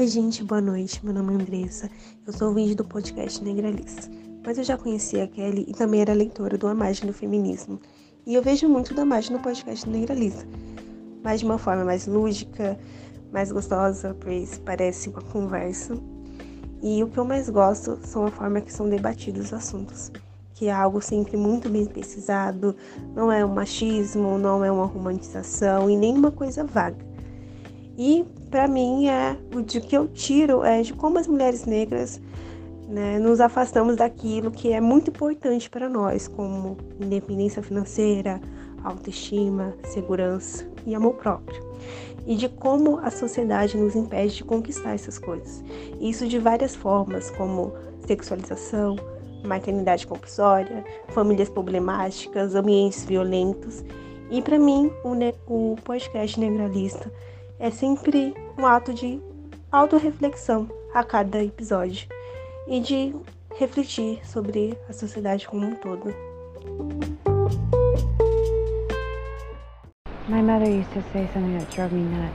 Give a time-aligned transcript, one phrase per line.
[0.00, 1.04] Oi, gente, boa noite.
[1.04, 1.90] Meu nome é Andressa.
[2.26, 4.10] Eu sou ouvinte do podcast Negralice.
[4.42, 7.78] Mas eu já conhecia a Kelly e também era leitora do A Margem do Feminismo.
[8.24, 10.46] E eu vejo muito da Margem no podcast Negralice.
[11.22, 12.78] Mas de uma forma mais lúdica,
[13.30, 15.94] mais gostosa, pois parece uma conversa.
[16.82, 20.10] E o que eu mais gosto são a forma que são debatidos os assuntos.
[20.54, 22.74] Que é algo sempre muito bem pesquisado,
[23.14, 27.04] não é um machismo, não é uma romantização e nem uma coisa vaga.
[27.98, 32.20] E para mim é o de que eu tiro é de como as mulheres negras
[32.88, 38.40] né, nos afastamos daquilo que é muito importante para nós, como independência financeira,
[38.82, 41.64] autoestima, segurança e amor próprio.
[42.26, 45.62] E de como a sociedade nos impede de conquistar essas coisas.
[46.00, 47.72] Isso de várias formas, como
[48.06, 48.96] sexualização,
[49.44, 53.84] maternidade compulsória, famílias problemáticas, ambientes violentos.
[54.30, 57.10] E para mim, o, o podcast Negralista
[57.60, 59.20] é sempre um ato de
[59.70, 62.08] autorreflexão a cada episódio
[62.66, 63.14] e de
[63.56, 66.12] refletir sobre a sociedade como um todo.
[70.28, 72.34] My mother used to say something that drove me nuts.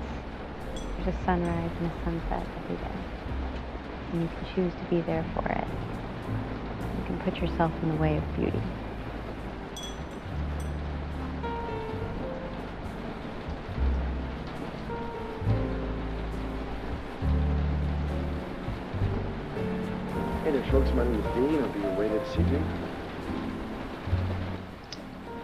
[0.98, 2.96] There's a sunrise and a sunset every day.
[4.14, 5.68] And you can choose to be there for it.
[6.98, 8.62] You can put yourself in the way of beauty.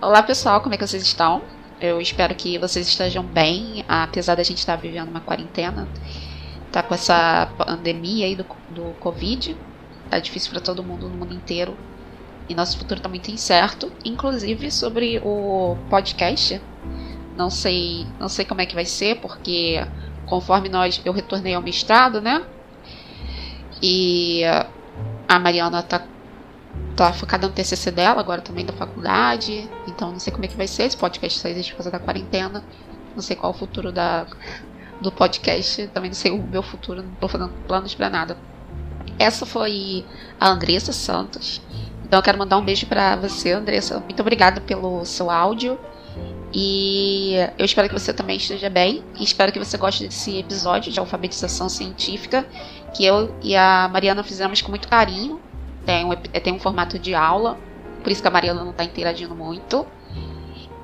[0.01, 1.41] Olá pessoal, como é que vocês estão?
[1.81, 5.87] Eu espero que vocês estejam bem, apesar da gente estar vivendo uma quarentena.
[6.71, 9.57] Tá com essa pandemia aí do, do Covid.
[10.09, 11.75] Tá difícil para todo mundo no mundo inteiro.
[12.47, 13.91] E nosso futuro tá muito incerto.
[14.05, 16.61] Inclusive sobre o podcast.
[17.35, 19.85] Não sei, não sei como é que vai ser, porque
[20.25, 22.45] conforme nós eu retornei ao mestrado, né?
[23.81, 24.43] E
[25.31, 26.03] a Mariana tá,
[26.94, 29.69] tá focada no TCC dela, agora também da faculdade.
[29.88, 30.84] Então não sei como é que vai ser.
[30.84, 32.62] Esse podcast só existe por causa da quarentena.
[33.16, 34.28] Não sei qual o futuro da,
[35.00, 35.88] do podcast.
[35.88, 37.02] Também não sei o meu futuro.
[37.02, 38.38] Não tô fazendo planos para nada.
[39.18, 40.06] Essa foi
[40.38, 41.62] a Andressa Santos.
[42.03, 44.02] Então eu quero mandar um beijo para você, Andressa.
[44.02, 45.80] Muito obrigada pelo seu áudio.
[46.53, 49.02] E eu espero que você também esteja bem.
[49.18, 52.46] E espero que você goste desse episódio de alfabetização científica
[52.94, 55.40] que eu e a Mariana fizemos com muito carinho.
[55.85, 57.57] Tem um, tem um formato de aula,
[58.03, 59.85] por isso que a Mariana não está interagindo muito.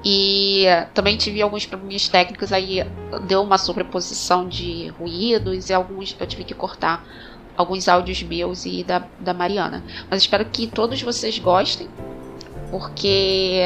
[0.04, 2.86] E também tive alguns problemas técnicos, aí
[3.28, 7.04] deu uma sobreposição de ruídos e alguns eu tive que cortar
[7.58, 9.84] alguns áudios meus e da, da Mariana.
[10.10, 11.90] Mas espero que todos vocês gostem,
[12.70, 13.64] porque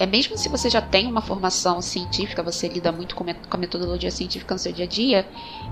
[0.00, 4.10] é mesmo se você já tem uma formação científica, você lida muito com, a metodologia
[4.10, 5.28] científica no seu dia a dia,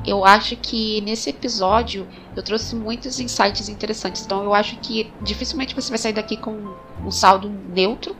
[0.06, 2.06] eu acho que nesse episódio
[2.36, 4.26] eu trouxe muitos insights interessantes.
[4.26, 8.14] Então eu acho que dificilmente você vai sair daqui com um saldo neutro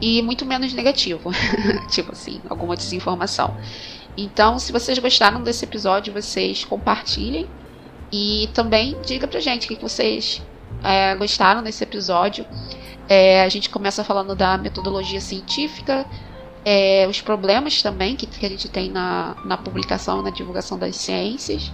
[0.00, 1.30] e muito menos negativo,
[1.92, 3.56] tipo assim, alguma desinformação.
[4.16, 7.46] Então, se vocês gostaram desse episódio, vocês compartilhem
[8.10, 10.42] e também diga pra gente o que vocês
[10.82, 12.44] é, gostaram desse episódio.
[13.08, 16.04] É, a gente começa falando da metodologia científica,
[16.64, 20.96] é, os problemas também que, que a gente tem na, na publicação, na divulgação das
[20.96, 21.72] ciências,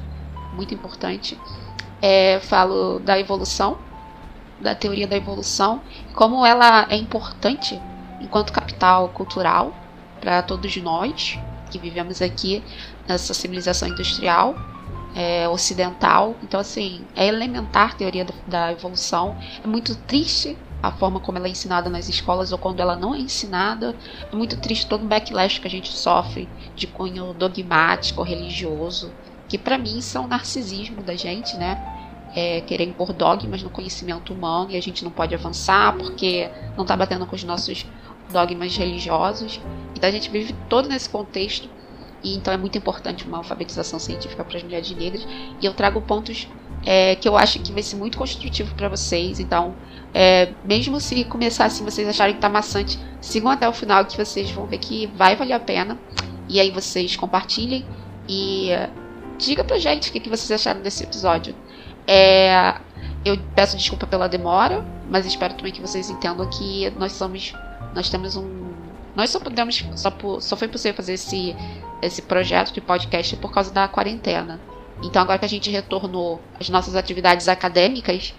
[0.52, 1.38] muito importante.
[2.02, 3.78] É, falo da evolução,
[4.60, 5.80] da teoria da evolução,
[6.14, 7.80] como ela é importante
[8.20, 9.74] enquanto capital cultural
[10.20, 11.38] para todos nós
[11.70, 12.62] que vivemos aqui
[13.08, 14.54] nessa civilização industrial
[15.14, 16.36] é, ocidental.
[16.42, 19.36] Então, assim, é elementar a teoria da, da evolução.
[19.64, 23.14] É muito triste a forma como ela é ensinada nas escolas ou quando ela não
[23.14, 23.94] é ensinada.
[24.30, 29.12] É muito triste todo o backlash que a gente sofre de cunho dogmático, religioso,
[29.48, 32.00] que para mim são narcisismo da gente, né?
[32.34, 36.82] É, querer impor dogmas no conhecimento humano e a gente não pode avançar porque não
[36.82, 37.86] está batendo com os nossos
[38.32, 39.60] dogmas religiosos.
[39.94, 41.68] Então a gente vive todo nesse contexto
[42.24, 45.26] e então é muito importante uma alfabetização científica para as mulheres negras.
[45.60, 46.48] E eu trago pontos
[46.84, 49.40] é, que eu acho que vai ser muito construtivo para vocês.
[49.40, 49.74] Então,
[50.14, 54.16] é, mesmo se começar assim, vocês acharem que tá maçante, sigam até o final que
[54.16, 55.98] vocês vão ver que vai valer a pena.
[56.48, 57.84] E aí vocês compartilhem
[58.28, 58.70] e
[59.38, 61.54] diga pra gente o que, que vocês acharam desse episódio.
[62.06, 62.74] É,
[63.24, 67.54] eu peço desculpa pela demora, mas espero também que vocês entendam que nós somos.
[67.94, 68.72] Nós temos um.
[69.14, 69.84] Nós só podemos.
[69.96, 71.54] Só, só foi possível fazer esse,
[72.00, 74.60] esse projeto de podcast por causa da quarentena.
[75.02, 78.34] Então agora que a gente retornou às nossas atividades acadêmicas,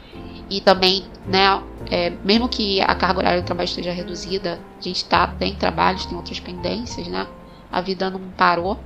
[0.49, 5.03] e também, né, é, mesmo que a carga horária do trabalho esteja reduzida, a gente
[5.05, 7.27] tá, tem trabalhos, tem outras pendências, né?
[7.71, 8.77] A vida não parou,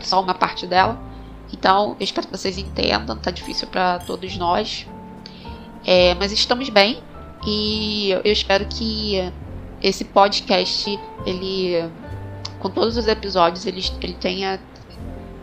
[0.00, 1.00] só uma parte dela.
[1.52, 4.86] Então, eu espero que vocês entendam, tá difícil para todos nós.
[5.86, 7.00] É, mas estamos bem
[7.46, 9.32] e eu espero que
[9.80, 11.88] esse podcast, ele
[12.58, 14.60] com todos os episódios, ele, ele tenha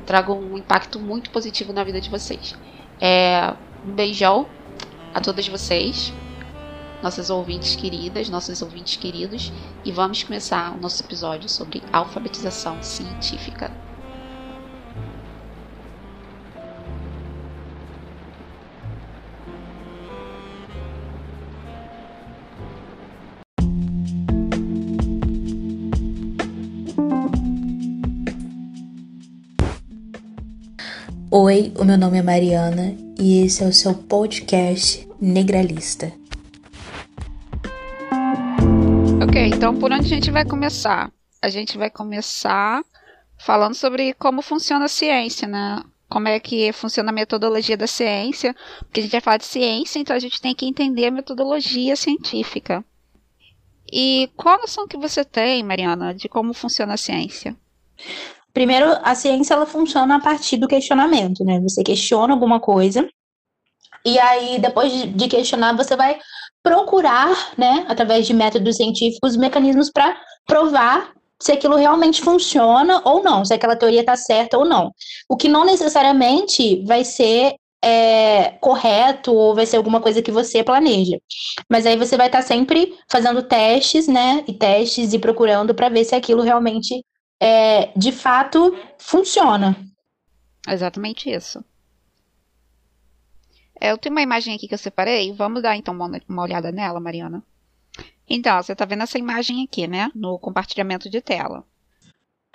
[0.06, 2.56] traga um impacto muito positivo na vida de vocês.
[3.00, 3.54] É,
[3.86, 4.48] um beijão
[5.14, 6.14] a todas vocês,
[7.02, 9.52] nossas ouvintes queridas, nossos ouvintes queridos,
[9.84, 13.85] e vamos começar o nosso episódio sobre alfabetização científica.
[31.38, 36.14] Oi, o meu nome é Mariana e esse é o seu podcast Negralista.
[39.22, 41.12] Ok, então por onde a gente vai começar?
[41.42, 42.82] A gente vai começar
[43.38, 45.84] falando sobre como funciona a ciência, né?
[46.08, 50.00] Como é que funciona a metodologia da ciência, porque a gente vai falar de ciência,
[50.00, 52.82] então a gente tem que entender a metodologia científica.
[53.92, 57.58] E qual noção que você tem, Mariana, de como funciona a ciência?
[58.56, 61.60] Primeiro, a ciência ela funciona a partir do questionamento, né?
[61.60, 63.06] Você questiona alguma coisa
[64.06, 66.18] e aí depois de questionar você vai
[66.64, 70.18] procurar, né, através de métodos científicos, mecanismos para
[70.48, 74.90] provar se aquilo realmente funciona ou não, se aquela teoria está certa ou não.
[75.28, 80.64] O que não necessariamente vai ser é, correto ou vai ser alguma coisa que você
[80.64, 81.18] planeja.
[81.70, 84.46] Mas aí você vai estar tá sempre fazendo testes, né?
[84.48, 87.04] E testes e procurando para ver se aquilo realmente
[87.40, 89.76] é, de fato funciona.
[90.68, 91.64] Exatamente isso.
[93.80, 95.32] É, eu tenho uma imagem aqui que eu separei.
[95.34, 97.44] Vamos dar então uma, uma olhada nela, Mariana.
[98.28, 100.12] Então, você está vendo essa imagem aqui, né?
[100.16, 101.64] No compartilhamento de tela.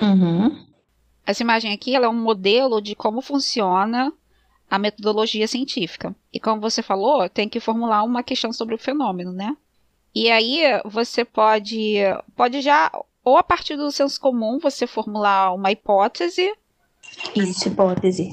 [0.01, 0.67] Uhum.
[1.25, 4.13] Essa imagem aqui é um modelo de como funciona
[4.69, 6.15] a metodologia científica.
[6.33, 9.57] E como você falou, tem que formular uma questão sobre o fenômeno, né?
[10.15, 11.99] E aí você pode,
[12.35, 12.91] pode já
[13.25, 16.55] ou a partir do senso comum você formular uma hipótese.
[17.35, 18.31] Isso, hipótese.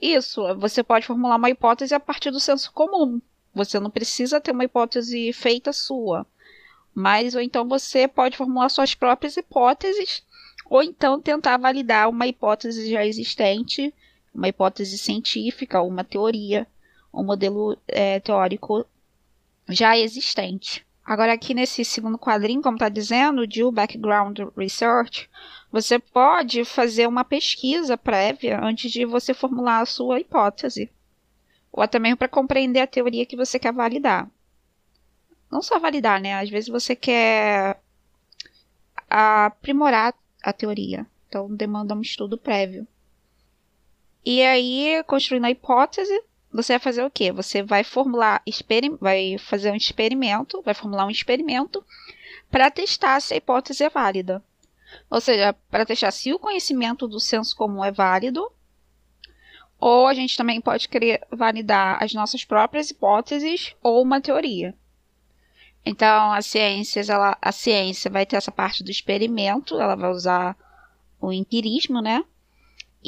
[0.00, 3.20] Isso, você pode formular uma hipótese a partir do senso comum.
[3.54, 6.26] Você não precisa ter uma hipótese feita sua.
[6.94, 10.22] Mas, ou então você pode formular suas próprias hipóteses,
[10.68, 13.92] ou então tentar validar uma hipótese já existente,
[14.34, 16.66] uma hipótese científica, uma teoria,
[17.12, 18.86] um modelo é, teórico
[19.68, 20.85] já existente.
[21.06, 25.30] Agora, aqui nesse segundo quadrinho, como está dizendo, de Background Research,
[25.70, 30.90] você pode fazer uma pesquisa prévia antes de você formular a sua hipótese.
[31.70, 34.28] Ou até mesmo para compreender a teoria que você quer validar.
[35.48, 36.34] Não só validar, né?
[36.34, 37.80] Às vezes você quer
[39.08, 40.12] aprimorar
[40.42, 41.06] a teoria.
[41.28, 42.84] Então, demanda um estudo prévio.
[44.24, 46.20] E aí, construindo a hipótese,
[46.56, 47.30] você vai fazer o quê?
[47.30, 48.42] Você vai formular,
[48.98, 51.84] vai fazer um experimento, vai formular um experimento
[52.50, 54.42] para testar se a hipótese é válida.
[55.10, 58.50] Ou seja, para testar se o conhecimento do senso comum é válido,
[59.78, 64.74] ou a gente também pode querer validar as nossas próprias hipóteses ou uma teoria.
[65.84, 70.56] Então, a ciência, ela, a ciência vai ter essa parte do experimento, ela vai usar
[71.20, 72.24] o empirismo, né?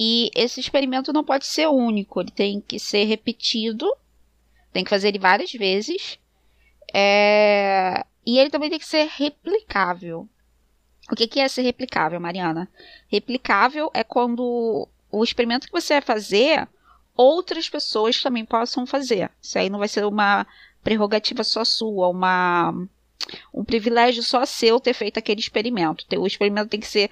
[0.00, 3.92] E esse experimento não pode ser único, ele tem que ser repetido,
[4.72, 6.20] tem que fazer ele várias vezes.
[6.94, 8.06] É...
[8.24, 10.28] E ele também tem que ser replicável.
[11.10, 12.70] O que, que é ser replicável, Mariana?
[13.08, 16.68] Replicável é quando o experimento que você vai fazer,
[17.16, 19.32] outras pessoas também possam fazer.
[19.42, 20.46] Isso aí não vai ser uma
[20.84, 22.72] prerrogativa só sua, uma,
[23.52, 26.06] um privilégio só seu ter feito aquele experimento.
[26.16, 27.10] O experimento tem que ser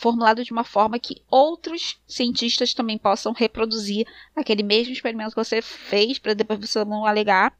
[0.00, 5.60] formulado de uma forma que outros cientistas também possam reproduzir aquele mesmo experimento que você
[5.60, 7.54] fez, para depois você não alegar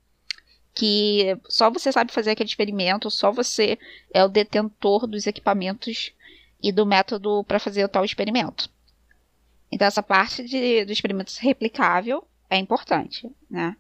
[0.75, 3.79] que só você sabe fazer aquele experimento, só você
[4.15, 6.13] é o detentor dos equipamentos
[6.63, 8.71] e do método para fazer o tal experimento.
[9.71, 13.77] Então, essa parte de, do experimento replicável é importante, né?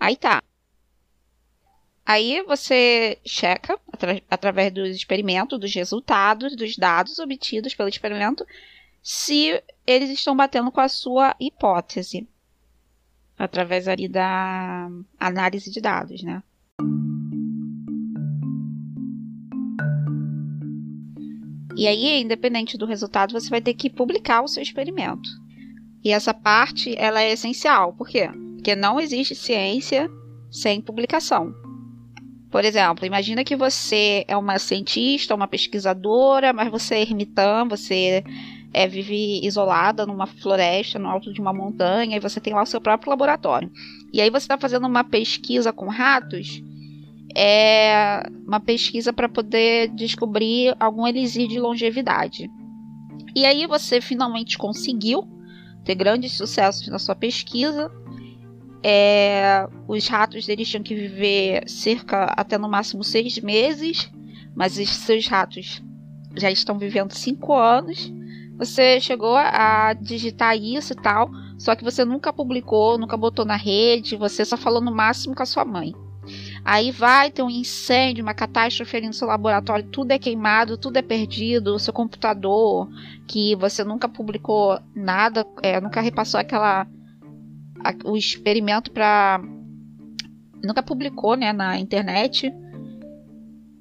[0.00, 0.42] Aí tá.
[2.06, 8.46] Aí você checa, atra através dos experimentos, dos resultados, dos dados obtidos pelo experimento,
[9.02, 12.28] se eles estão batendo com a sua hipótese.
[13.38, 16.42] Através ali da análise de dados, né?
[21.76, 25.28] E aí, independente do resultado, você vai ter que publicar o seu experimento.
[26.04, 27.94] E essa parte, ela é essencial.
[27.94, 28.28] Por quê?
[28.54, 30.08] Porque não existe ciência
[30.50, 31.63] sem publicação.
[32.54, 38.22] Por exemplo, imagina que você é uma cientista, uma pesquisadora, mas você é ermitã, você
[38.72, 42.66] é, vive isolada numa floresta, no alto de uma montanha, e você tem lá o
[42.66, 43.68] seu próprio laboratório.
[44.12, 46.62] E aí você está fazendo uma pesquisa com ratos,
[47.34, 52.48] é uma pesquisa para poder descobrir algum elixir de longevidade.
[53.34, 55.26] E aí você finalmente conseguiu
[55.84, 57.90] ter grandes sucessos na sua pesquisa.
[58.86, 64.10] É, os ratos deles tinham que viver cerca até no máximo seis meses,
[64.54, 65.82] mas os seus ratos
[66.36, 68.12] já estão vivendo cinco anos.
[68.58, 73.56] Você chegou a digitar isso e tal, só que você nunca publicou, nunca botou na
[73.56, 75.94] rede, você só falou no máximo com a sua mãe.
[76.62, 80.98] Aí vai ter um incêndio, uma catástrofe ali no seu laboratório, tudo é queimado, tudo
[80.98, 82.86] é perdido, o seu computador,
[83.26, 86.86] que você nunca publicou nada, é, nunca repassou aquela
[87.84, 89.40] a, o experimento para
[90.62, 92.52] nunca publicou, né, na internet.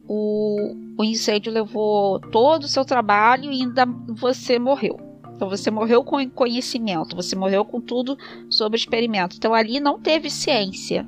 [0.05, 5.00] O, o incêndio levou todo o seu trabalho e ainda você morreu.
[5.36, 8.17] Então você morreu com conhecimento, você morreu com tudo
[8.50, 9.38] sobre o experimento.
[9.38, 11.07] Então ali não teve ciência.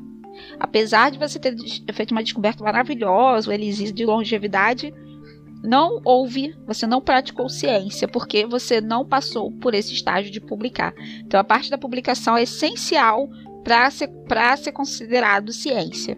[0.60, 1.56] Apesar de você ter
[1.94, 4.94] feito uma descoberta maravilhosa, o elixir de longevidade,
[5.66, 10.94] não houve, você não praticou ciência, porque você não passou por esse estágio de publicar.
[11.20, 13.28] Então a parte da publicação é essencial
[13.64, 14.10] para ser,
[14.58, 16.18] ser considerado ciência.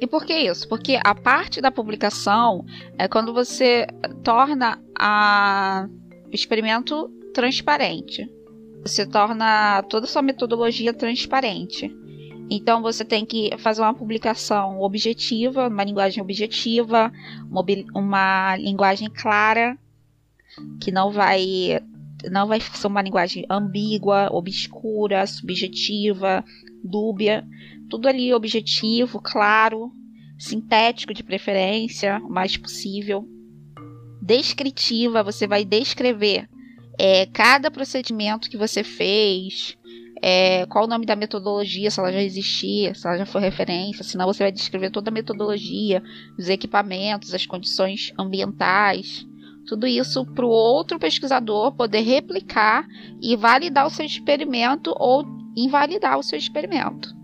[0.00, 0.68] E por que isso?
[0.68, 2.64] Porque a parte da publicação
[2.98, 3.86] é quando você
[4.24, 4.76] torna
[6.28, 8.28] o experimento transparente.
[8.84, 11.96] Você torna toda a sua metodologia transparente.
[12.54, 17.10] Então você tem que fazer uma publicação objetiva, uma linguagem objetiva,
[17.94, 19.74] uma, linguagem clara,
[20.78, 21.80] que não vai
[22.30, 26.44] não vai ser uma linguagem ambígua, obscura, subjetiva,
[26.84, 27.42] dúbia,
[27.88, 29.90] tudo ali objetivo, claro,
[30.38, 33.26] sintético de preferência, o mais possível.
[34.20, 36.46] Descritiva, você vai descrever
[36.98, 39.76] é, cada procedimento que você fez,
[40.22, 44.04] é, qual o nome da metodologia, se ela já existia, se ela já foi referência,
[44.04, 46.00] senão você vai descrever toda a metodologia,
[46.38, 49.26] os equipamentos, as condições ambientais,
[49.66, 52.86] tudo isso para o outro pesquisador poder replicar
[53.20, 55.24] e validar o seu experimento ou
[55.56, 57.21] invalidar o seu experimento.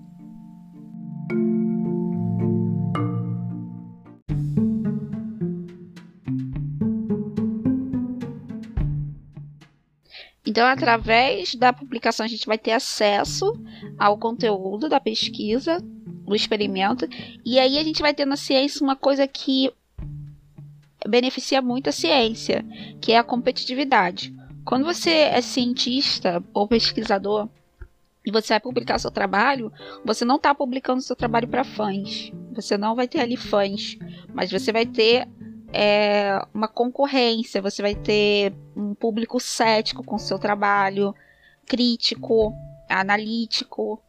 [10.48, 13.52] Então, através da publicação, a gente vai ter acesso
[13.98, 17.06] ao conteúdo da pesquisa, do experimento,
[17.44, 19.70] e aí a gente vai ter na ciência uma coisa que
[21.06, 22.64] beneficia muito a ciência,
[22.98, 24.34] que é a competitividade.
[24.64, 27.46] Quando você é cientista ou pesquisador
[28.24, 29.70] e você vai publicar seu trabalho,
[30.02, 32.32] você não está publicando seu trabalho para fãs.
[32.54, 33.98] Você não vai ter ali fãs,
[34.32, 35.28] mas você vai ter
[35.72, 41.14] é, uma concorrência, você vai ter um público cético com seu trabalho,
[41.66, 42.54] crítico,
[42.88, 44.02] analítico.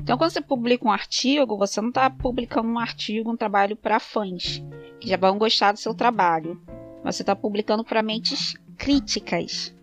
[0.00, 4.00] Então, quando você publica um artigo, você não está publicando um artigo, um trabalho para
[4.00, 4.62] fãs
[5.00, 6.60] que já vão gostar do seu trabalho.
[7.04, 9.74] Você está publicando para mentes críticas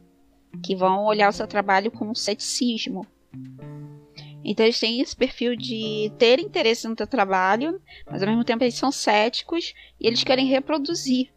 [0.63, 3.05] que vão olhar o seu trabalho com ceticismo.
[4.47, 8.63] Então eles têm esse perfil de ter interesse no teu trabalho, mas ao mesmo tempo
[8.63, 11.31] eles são céticos e eles querem reproduzir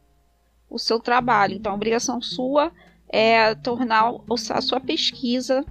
[0.69, 1.55] o seu trabalho.
[1.55, 2.71] Então a obrigação sua
[3.09, 4.13] é tornar
[4.51, 5.65] a sua pesquisa,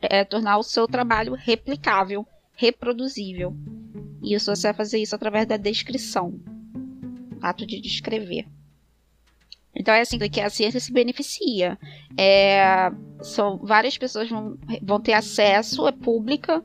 [0.00, 3.52] é tornar o seu trabalho replicável, reproduzível.
[4.22, 6.40] E isso você vai fazer isso através da descrição,
[7.42, 8.46] ato de descrever.
[9.74, 11.78] Então é assim que a ciência se beneficia.
[12.16, 12.90] É,
[13.22, 16.62] são várias pessoas vão, vão ter acesso, é pública,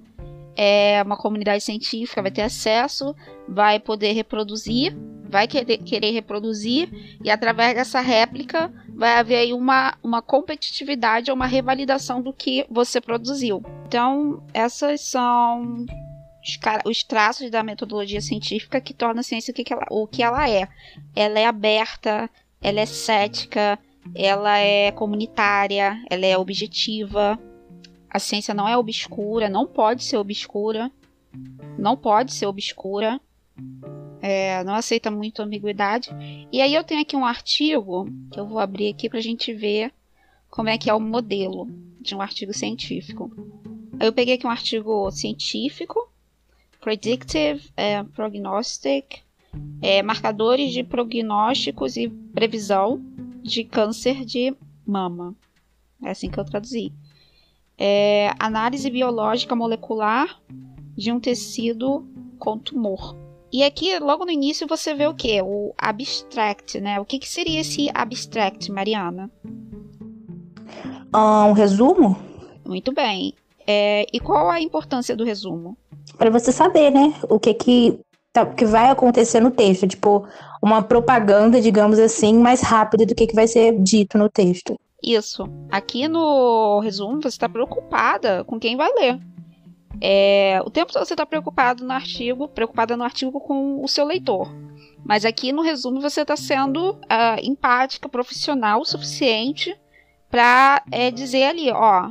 [0.56, 3.14] é uma comunidade científica vai ter acesso,
[3.48, 4.96] vai poder reproduzir,
[5.30, 6.90] vai querer, querer reproduzir
[7.24, 12.66] e através dessa réplica vai haver aí uma, uma competitividade ou uma revalidação do que
[12.70, 13.62] você produziu.
[13.86, 15.86] Então essas são
[16.42, 20.24] os, os traços da metodologia científica que torna a ciência o que, ela, o que
[20.24, 20.68] ela é.
[21.14, 22.30] Ela é aberta,
[22.66, 23.78] ela é cética,
[24.16, 27.40] ela é comunitária, ela é objetiva.
[28.10, 30.92] A ciência não é obscura, não pode ser obscura.
[31.78, 33.22] Não pode ser obscura.
[34.20, 36.10] É, não aceita muito ambiguidade.
[36.52, 39.54] E aí eu tenho aqui um artigo que eu vou abrir aqui para a gente
[39.54, 39.94] ver
[40.50, 41.68] como é que é o modelo
[42.02, 43.32] de um artigo científico.
[44.00, 46.10] Eu peguei aqui um artigo científico,
[46.82, 49.25] Predictive é, Prognostic
[49.82, 53.02] é, marcadores de prognósticos e previsão
[53.42, 55.36] de câncer de mama.
[56.04, 56.92] É assim que eu traduzi.
[57.78, 60.40] É, análise biológica molecular
[60.96, 62.06] de um tecido
[62.40, 63.16] com tumor.
[63.52, 65.42] E aqui, logo no início, você vê o que?
[65.42, 67.00] O abstract, né?
[67.00, 69.32] O que, que seria esse abstract, Mariana?
[71.48, 72.18] um resumo.
[72.66, 73.34] Muito bem.
[73.66, 75.78] É, e qual a importância do resumo?
[76.18, 78.00] Para você saber, né, o que que,
[78.44, 79.88] que vai acontecer no texto.
[79.88, 80.27] Tipo,
[80.62, 84.77] uma propaganda, digamos assim, mais rápida do que, que vai ser dito no texto.
[85.04, 85.48] Isso.
[85.72, 89.20] Aqui no resumo, você está preocupada com quem vai ler.
[90.01, 94.06] É, o tempo todo você está preocupado no artigo, preocupada no artigo com o seu
[94.06, 94.54] leitor.
[95.06, 99.75] Mas aqui no resumo você está sendo uh, empática, profissional o suficiente
[100.30, 102.10] para é, dizer ali, ó,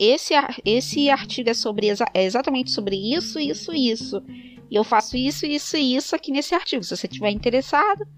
[0.00, 4.22] esse, esse artigo é sobre é exatamente sobre isso, isso, isso.
[4.72, 6.82] E eu faço isso, isso e isso aqui nesse artigo.
[6.82, 8.08] Se você estiver interessado,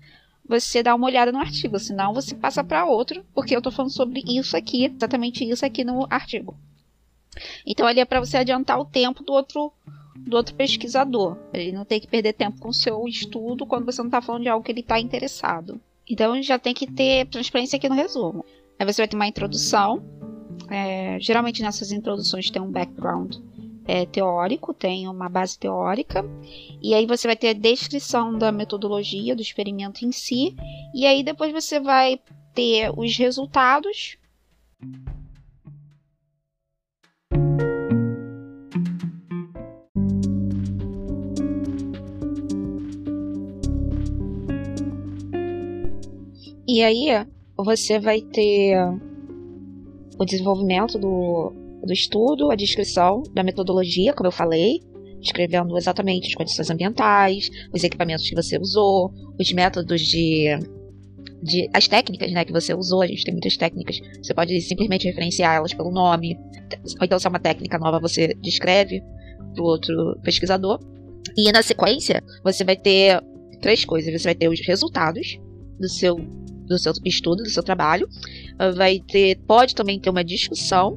[0.48, 3.90] você dá uma olhada no artigo, senão você passa para outro, porque eu estou falando
[3.90, 6.56] sobre isso aqui, exatamente isso aqui no artigo.
[7.66, 9.72] Então ali é para você adiantar o tempo do outro
[10.16, 11.36] do outro pesquisador.
[11.52, 14.42] Ele não tem que perder tempo com o seu estudo quando você não está falando
[14.42, 15.80] de algo que ele está interessado.
[16.08, 18.44] Então já tem que ter transparência aqui no resumo.
[18.78, 20.04] Aí você vai ter uma introdução.
[20.70, 23.38] É, geralmente nessas introduções tem um background
[23.86, 26.24] é, teórico, tem uma base teórica,
[26.82, 30.56] e aí você vai ter a descrição da metodologia do experimento em si,
[30.94, 32.20] e aí depois você vai
[32.54, 34.16] ter os resultados.
[46.66, 47.26] E aí
[47.56, 48.74] você vai ter
[50.18, 51.52] o desenvolvimento do,
[51.84, 54.80] do estudo, a descrição da metodologia, como eu falei,
[55.20, 60.48] descrevendo exatamente as condições ambientais, os equipamentos que você usou, os métodos de,
[61.42, 63.02] de as técnicas né, que você usou.
[63.02, 63.98] A gente tem muitas técnicas.
[64.22, 66.38] Você pode simplesmente referenciar elas pelo nome.
[67.00, 69.02] Ou então, se é uma técnica nova, você descreve
[69.54, 70.78] para o outro pesquisador.
[71.36, 73.22] E na sequência, você vai ter
[73.60, 74.12] três coisas.
[74.12, 75.38] Você vai ter os resultados
[75.80, 76.16] do seu
[76.66, 78.08] do seu estudo, do seu trabalho.
[78.76, 80.96] Vai ter, pode também ter uma discussão.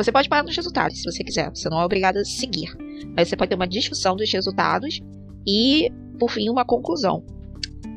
[0.00, 1.50] Você pode parar nos resultados, se você quiser.
[1.50, 2.74] Você não é obrigado a seguir.
[3.14, 4.98] Mas você pode ter uma discussão dos resultados
[5.46, 7.22] e, por fim, uma conclusão.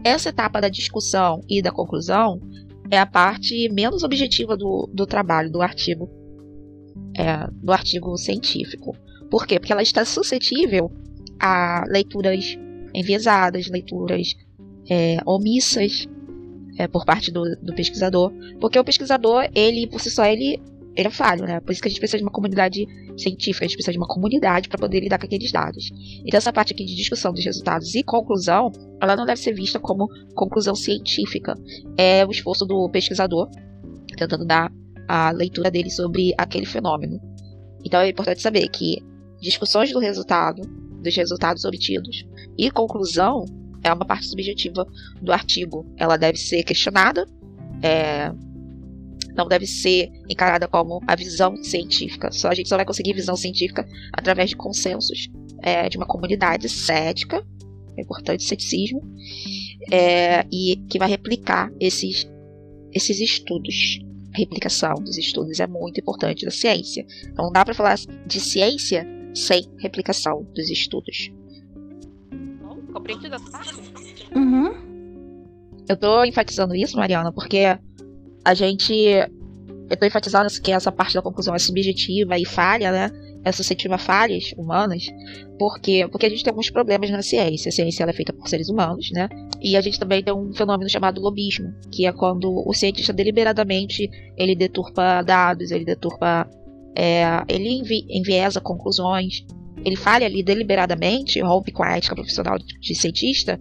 [0.04, 2.42] Essa etapa da discussão e da conclusão
[2.92, 6.10] é a parte menos objetiva do, do trabalho, do artigo,
[7.16, 8.98] é, do artigo científico.
[9.32, 9.58] Por quê?
[9.58, 10.92] Porque ela está suscetível
[11.40, 12.58] a leituras
[12.94, 14.36] enviesadas, leituras
[14.90, 16.06] é, omissas,
[16.78, 20.62] é, por parte do, do, pesquisador, porque o pesquisador, ele por si só, ele,
[20.96, 21.60] ele é falho, né?
[21.60, 22.86] Por isso que a gente precisa de uma comunidade
[23.18, 25.90] científica, a gente precisa de uma comunidade para poder lidar com aqueles dados.
[26.26, 29.80] Então essa parte aqui de discussão dos resultados e conclusão, ela não deve ser vista
[29.80, 31.56] como conclusão científica.
[31.98, 33.50] É o esforço do pesquisador
[34.16, 34.72] tentando dar
[35.08, 37.20] a leitura dele sobre aquele fenômeno.
[37.84, 38.98] Então é importante saber que
[39.42, 40.62] discussões do resultado,
[41.02, 42.26] dos resultados obtidos
[42.58, 43.46] e conclusão
[43.84, 44.88] é uma parte subjetiva
[45.22, 45.86] do artigo.
[45.98, 47.28] Ela deve ser questionada,
[47.82, 48.32] é,
[49.36, 52.32] não deve ser encarada como a visão científica.
[52.32, 55.30] Só a gente só vai conseguir visão científica através de consensos
[55.62, 57.46] é, de uma comunidade cética,
[57.98, 59.02] é importante ceticismo,
[59.92, 62.30] é, e que vai replicar esses,
[62.92, 64.00] esses estudos.
[64.34, 67.06] A replicação dos estudos é muito importante da ciência.
[67.28, 71.32] Então não dá para falar de ciência sem replicação dos estudos.
[72.92, 73.38] Compreendida
[74.36, 74.94] Uhum.
[75.88, 77.78] Eu tô enfatizando isso, Mariana, porque
[78.44, 78.94] a gente.
[79.90, 83.12] Eu tô enfatizando que essa parte da conclusão é subjetiva e falha, né?
[83.44, 85.06] É suscetível a falhas humanas.
[85.60, 86.08] Por quê?
[86.10, 87.70] Porque a gente tem alguns problemas na ciência.
[87.70, 89.28] A ciência é feita por seres humanos, né?
[89.62, 94.10] E a gente também tem um fenômeno chamado lobismo, que é quando o cientista deliberadamente
[94.38, 96.50] ele deturpa dados, ele deturpa.
[96.96, 99.44] É, ele envi enviesa conclusões
[99.86, 103.60] ele falha ali deliberadamente, rompe com a ética profissional de cientista,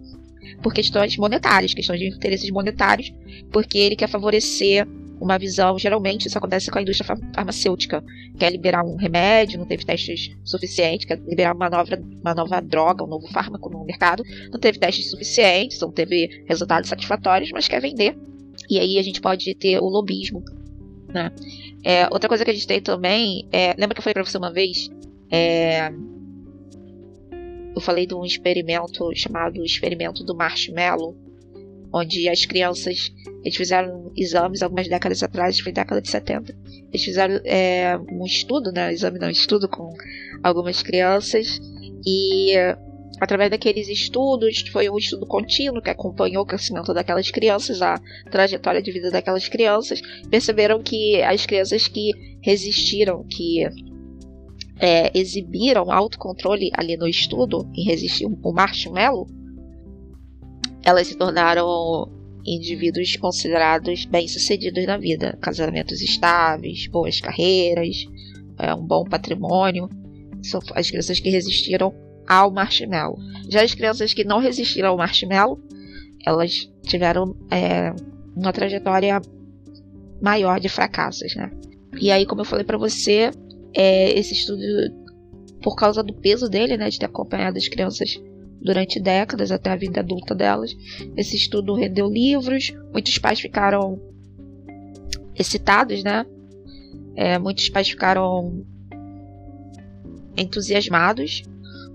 [0.61, 3.13] por questões monetárias, questões de interesses monetários,
[3.51, 4.87] porque ele quer favorecer
[5.19, 8.03] uma visão, geralmente isso acontece com a indústria farmacêutica,
[8.37, 13.03] quer liberar um remédio, não teve testes suficientes, quer liberar uma nova, uma nova droga,
[13.03, 17.81] um novo fármaco no mercado, não teve testes suficientes, não teve resultados satisfatórios, mas quer
[17.81, 18.17] vender.
[18.69, 20.43] E aí a gente pode ter o lobismo.
[21.07, 21.31] Né?
[21.83, 24.37] É, outra coisa que a gente tem também, é, lembra que eu falei para você
[24.37, 24.89] uma vez
[25.31, 25.89] é,
[27.75, 31.15] eu falei de um experimento chamado Experimento do Marshmallow,
[31.91, 33.11] onde as crianças
[33.43, 36.55] eles fizeram exames algumas décadas atrás, foi década de 70.
[36.89, 38.91] Eles fizeram é, um estudo, né?
[38.93, 39.93] Exame não, estudo com
[40.41, 41.59] algumas crianças
[42.05, 42.53] e
[43.19, 48.81] através daqueles estudos, foi um estudo contínuo que acompanhou o crescimento daquelas crianças, a trajetória
[48.81, 53.65] de vida daquelas crianças, perceberam que as crianças que resistiram, que
[54.79, 59.27] é, exibiram autocontrole ali no estudo em resistir o marshmallow,
[60.83, 62.11] elas se tornaram
[62.45, 68.05] indivíduos considerados bem-sucedidos na vida, casamentos estáveis, boas carreiras,
[68.59, 69.89] é, um bom patrimônio.
[70.41, 71.93] São as crianças que resistiram
[72.27, 73.17] ao marshmallow.
[73.49, 75.59] Já as crianças que não resistiram ao marshmallow,
[76.25, 77.93] elas tiveram é,
[78.35, 79.21] uma trajetória
[80.21, 81.51] maior de fracassos, né?
[81.99, 83.29] E aí, como eu falei para você,
[83.75, 84.61] é, esse estudo,
[85.61, 88.21] por causa do peso dele, né, de ter acompanhado as crianças
[88.61, 90.75] durante décadas até a vida adulta delas,
[91.17, 93.99] esse estudo rendeu livros, muitos pais ficaram
[95.35, 96.25] excitados, né?
[97.15, 98.65] É, muitos pais ficaram
[100.35, 101.43] entusiasmados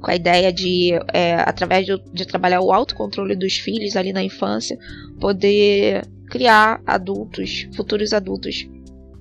[0.01, 4.23] com a ideia de, é, através de, de, trabalhar o autocontrole dos filhos ali na
[4.23, 4.79] infância,
[5.19, 8.69] poder criar adultos, futuros adultos,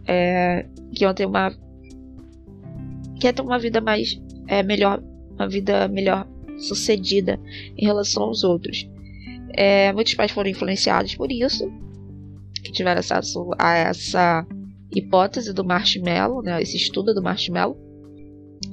[0.05, 1.51] é, que vão ter uma
[3.19, 5.01] que ia ter uma vida mais é, melhor,
[5.31, 6.27] uma vida melhor
[6.57, 7.39] sucedida
[7.77, 8.87] em relação aos outros.
[9.53, 11.71] É, muitos pais foram influenciados por isso,
[12.63, 14.45] que tiveram acesso a essa
[14.93, 17.77] hipótese do marshmallow, né, esse estudo do marshmallow.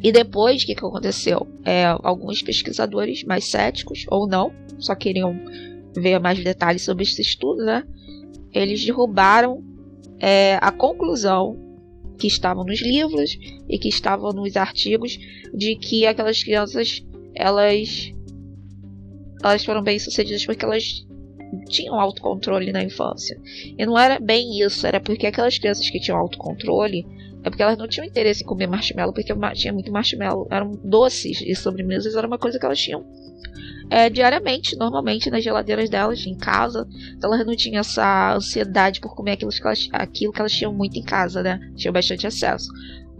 [0.02, 1.46] E depois, o que, que aconteceu?
[1.64, 5.38] É, alguns pesquisadores mais céticos, ou não, só queriam
[5.96, 7.84] ver mais detalhes sobre esse estudo, né?
[8.52, 9.62] Eles derrubaram
[10.18, 11.63] é, a conclusão
[12.18, 15.18] que estavam nos livros e que estavam nos artigos
[15.52, 18.12] de que aquelas crianças elas
[19.42, 21.06] elas foram bem sucedidas porque elas
[21.68, 23.38] tinham autocontrole na infância.
[23.78, 27.06] E não era bem isso, era porque aquelas crianças que tinham autocontrole
[27.42, 31.42] é porque elas não tinham interesse em comer marshmallow, porque tinha muito marshmallow, eram doces
[31.42, 33.04] e sobremesas era uma coisa que elas tinham
[33.90, 36.86] é, diariamente, normalmente, nas geladeiras delas, em casa.
[37.16, 40.72] Então elas não tinham essa ansiedade por comer aquilo que elas, aquilo que elas tinham
[40.72, 41.60] muito em casa, né?
[41.76, 42.68] Tinham bastante acesso.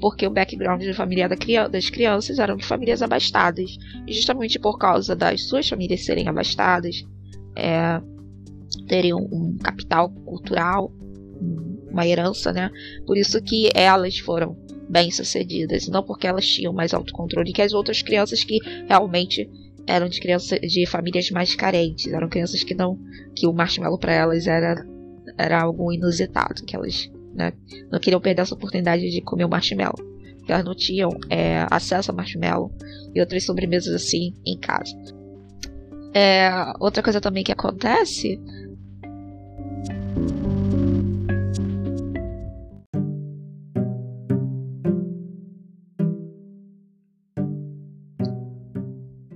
[0.01, 1.29] Porque o background de família
[1.71, 3.79] das crianças eram de famílias abastadas.
[4.07, 7.05] E justamente por causa das suas famílias serem abastadas,
[7.57, 8.01] é,
[8.89, 10.93] terem um capital cultural,
[11.91, 12.71] uma herança, né?
[13.07, 14.57] Por isso que elas foram
[14.89, 19.49] bem sucedidas, não porque elas tinham mais autocontrole que as outras crianças que realmente
[19.87, 22.99] eram de crianças de famílias mais carentes, eram crianças que não
[23.35, 24.87] que o marshmallow para elas era
[25.39, 27.53] era algo inusitado, que elas né,
[27.91, 29.97] não queriam perder essa oportunidade de comer o marshmallow,
[30.45, 32.71] que elas não tinham é, acesso a marshmallow
[33.15, 34.95] e outras sobremesas assim em casa.
[36.15, 38.41] É, outra coisa também que acontece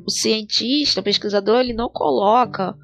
[0.09, 2.75] o cientista, o pesquisador, ele não coloca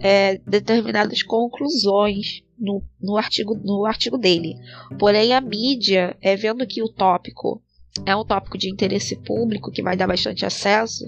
[0.00, 4.54] é, determinadas conclusões no, no, artigo, no artigo dele.
[4.98, 7.62] Porém, a mídia, é, vendo que o tópico
[8.06, 11.04] é um tópico de interesse público que vai dar bastante acesso,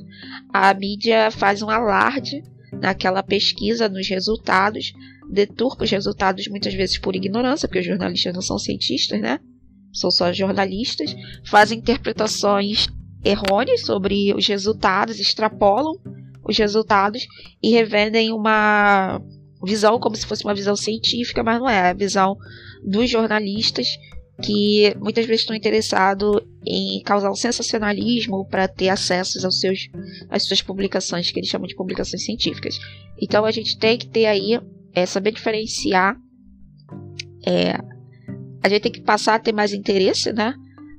[0.53, 4.93] a mídia faz um alarde naquela pesquisa, nos resultados,
[5.33, 9.41] deturpa os resultados muitas vezes por ignorância, porque os jornalistas não são cientistas, né?
[9.95, 12.87] São só jornalistas, fazem interpretações
[13.25, 15.95] errôneos sobre os resultados, extrapolam
[16.47, 17.27] os resultados
[17.63, 19.21] e revendem uma
[19.65, 22.37] visão como se fosse uma visão científica, mas não é, é a visão
[22.85, 23.89] dos jornalistas
[24.43, 29.89] que muitas vezes estão interessados em causar um sensacionalismo para ter acesso aos seus,
[30.29, 32.79] às suas publicações, que eles chamam de publicações científicas.
[33.21, 34.61] Então a gente tem que ter aí,
[34.93, 36.17] é, saber diferenciar,
[37.47, 37.75] é,
[38.63, 40.55] a gente tem que passar a ter mais interesse, né?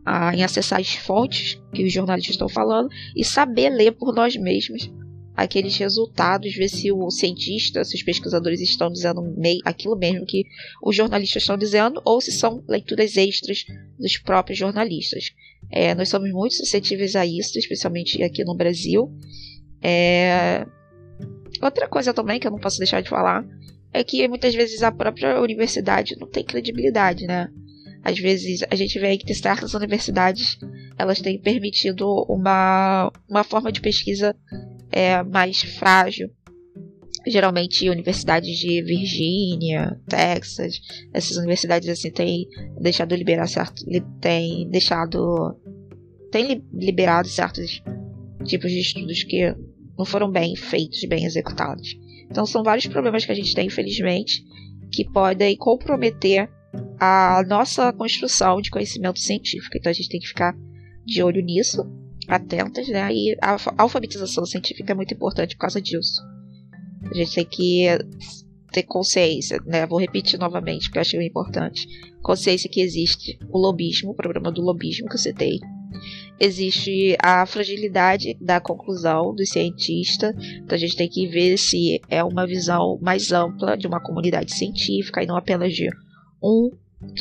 [0.06, 4.36] A, em acessar as fontes que os jornalistas estão falando e saber ler por nós
[4.36, 4.90] mesmos
[5.36, 10.46] aqueles resultados, ver se o cientista, se os pesquisadores estão dizendo meio, aquilo mesmo que
[10.82, 13.66] os jornalistas estão dizendo ou se são leituras extras
[14.00, 15.34] dos próprios jornalistas.
[15.70, 19.12] É, nós somos muito suscetíveis a isso, especialmente aqui no Brasil.
[19.82, 20.66] É...
[21.62, 23.46] Outra coisa também que eu não posso deixar de falar
[23.92, 27.50] é que muitas vezes a própria universidade não tem credibilidade, né?
[28.06, 30.60] Às vezes a gente vê que certas universidades
[30.96, 34.36] elas têm permitido uma, uma forma de pesquisa
[34.92, 36.30] é, mais frágil.
[37.28, 40.80] Geralmente universidades de Virgínia, Texas,
[41.12, 42.48] essas universidades assim têm
[42.80, 43.84] deixado liberar certo,
[44.22, 45.60] têm deixado
[46.32, 47.82] têm liberado certos
[48.44, 49.52] tipos de estudos que
[49.98, 51.98] não foram bem feitos, bem executados.
[52.30, 54.44] Então são vários problemas que a gente tem, infelizmente,
[54.92, 56.48] que podem comprometer
[57.00, 59.78] a nossa construção de conhecimento científico.
[59.78, 60.56] Então a gente tem que ficar
[61.06, 61.86] de olho nisso,
[62.28, 63.12] atentas, né?
[63.14, 66.22] E a alfabetização científica é muito importante por causa disso.
[67.12, 67.88] A gente tem que
[68.72, 69.86] ter consciência, né?
[69.86, 71.88] Vou repetir novamente, porque eu achei importante.
[72.22, 75.60] Consciência que existe o lobismo, o problema do lobismo que eu citei
[76.40, 80.36] existe a fragilidade da conclusão do cientista.
[80.58, 84.54] Então a gente tem que ver se é uma visão mais ampla de uma comunidade
[84.54, 85.90] científica e não apenas de
[86.46, 86.70] um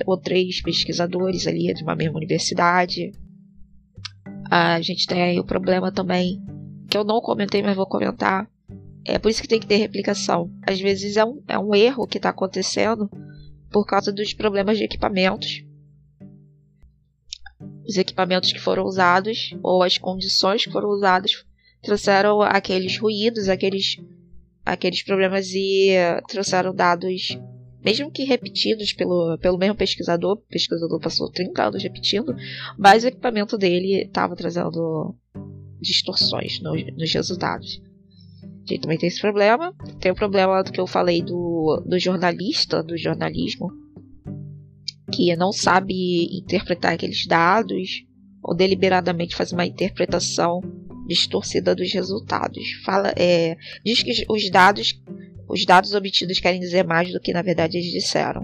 [0.06, 3.12] ou três pesquisadores ali de uma mesma universidade.
[4.50, 6.40] A gente tem aí o problema também,
[6.90, 8.48] que eu não comentei, mas vou comentar.
[9.04, 10.50] É por isso que tem que ter replicação.
[10.66, 13.10] Às vezes é um, é um erro que está acontecendo
[13.70, 15.64] por causa dos problemas de equipamentos
[17.86, 21.44] os equipamentos que foram usados ou as condições que foram usadas
[21.82, 23.96] trouxeram aqueles ruídos, aqueles,
[24.64, 25.90] aqueles problemas e
[26.26, 27.38] trouxeram dados,
[27.84, 32.34] mesmo que repetidos pelo, pelo mesmo pesquisador, o pesquisador passou 30 anos repetindo,
[32.78, 35.14] mas o equipamento dele estava trazendo
[35.80, 37.80] distorções no, nos resultados.
[38.42, 39.74] A gente também tem esse problema.
[40.00, 43.70] Tem o problema do que eu falei do, do jornalista, do jornalismo,
[45.12, 48.04] que não sabe interpretar aqueles dados
[48.42, 50.60] ou deliberadamente faz uma interpretação
[51.06, 52.62] distorcida dos resultados.
[52.84, 55.00] Fala, é, diz que os dados,
[55.48, 58.42] os dados obtidos querem dizer mais do que na verdade eles disseram,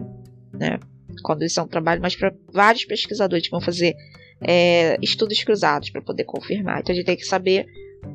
[0.52, 0.78] né?
[1.22, 3.94] Quando isso é um trabalho, mas para vários pesquisadores que vão fazer
[4.40, 6.80] é, estudos cruzados para poder confirmar.
[6.80, 7.66] Então a gente tem que saber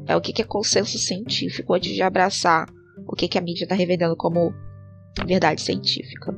[0.07, 2.67] é, o que, é consenso científico antes de abraçar
[3.07, 4.53] o que, que a mídia está revelando como
[5.25, 6.33] verdade científica.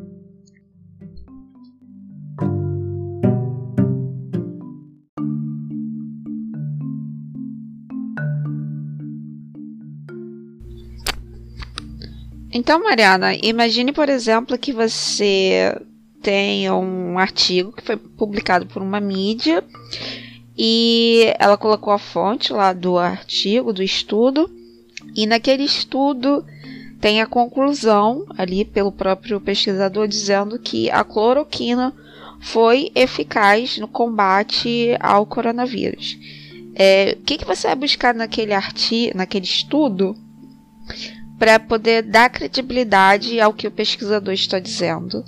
[12.58, 15.80] Então, Mariana, imagine, por exemplo, que você
[16.24, 19.63] tem um artigo que foi publicado por uma mídia
[20.58, 24.50] e ela colocou a fonte lá do artigo, do estudo,
[25.15, 26.43] e naquele estudo
[27.00, 31.93] tem a conclusão ali pelo próprio pesquisador dizendo que a cloroquina
[32.41, 36.17] foi eficaz no combate ao coronavírus.
[36.74, 40.15] É, o que, que você vai buscar naquele artigo, naquele estudo
[41.38, 45.23] para poder dar credibilidade ao que o pesquisador está dizendo?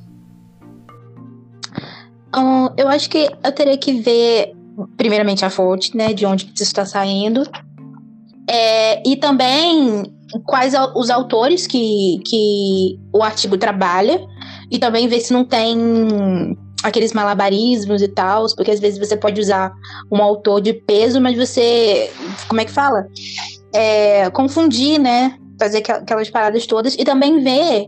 [2.36, 4.54] Um, eu acho que eu teria que ver,
[4.98, 7.44] primeiramente, a fonte, né, de onde isso está saindo,
[8.50, 10.04] é, e também
[10.46, 14.20] quais os autores que, que o artigo trabalha,
[14.72, 19.42] e também ver se não tem aqueles malabarismos e tal, porque às vezes você pode
[19.42, 19.74] usar
[20.12, 22.12] um autor de peso, mas você,
[22.48, 23.06] como é que fala?
[23.74, 25.38] É, confundir, né?
[25.60, 27.86] Fazer aquelas paradas todas e também ver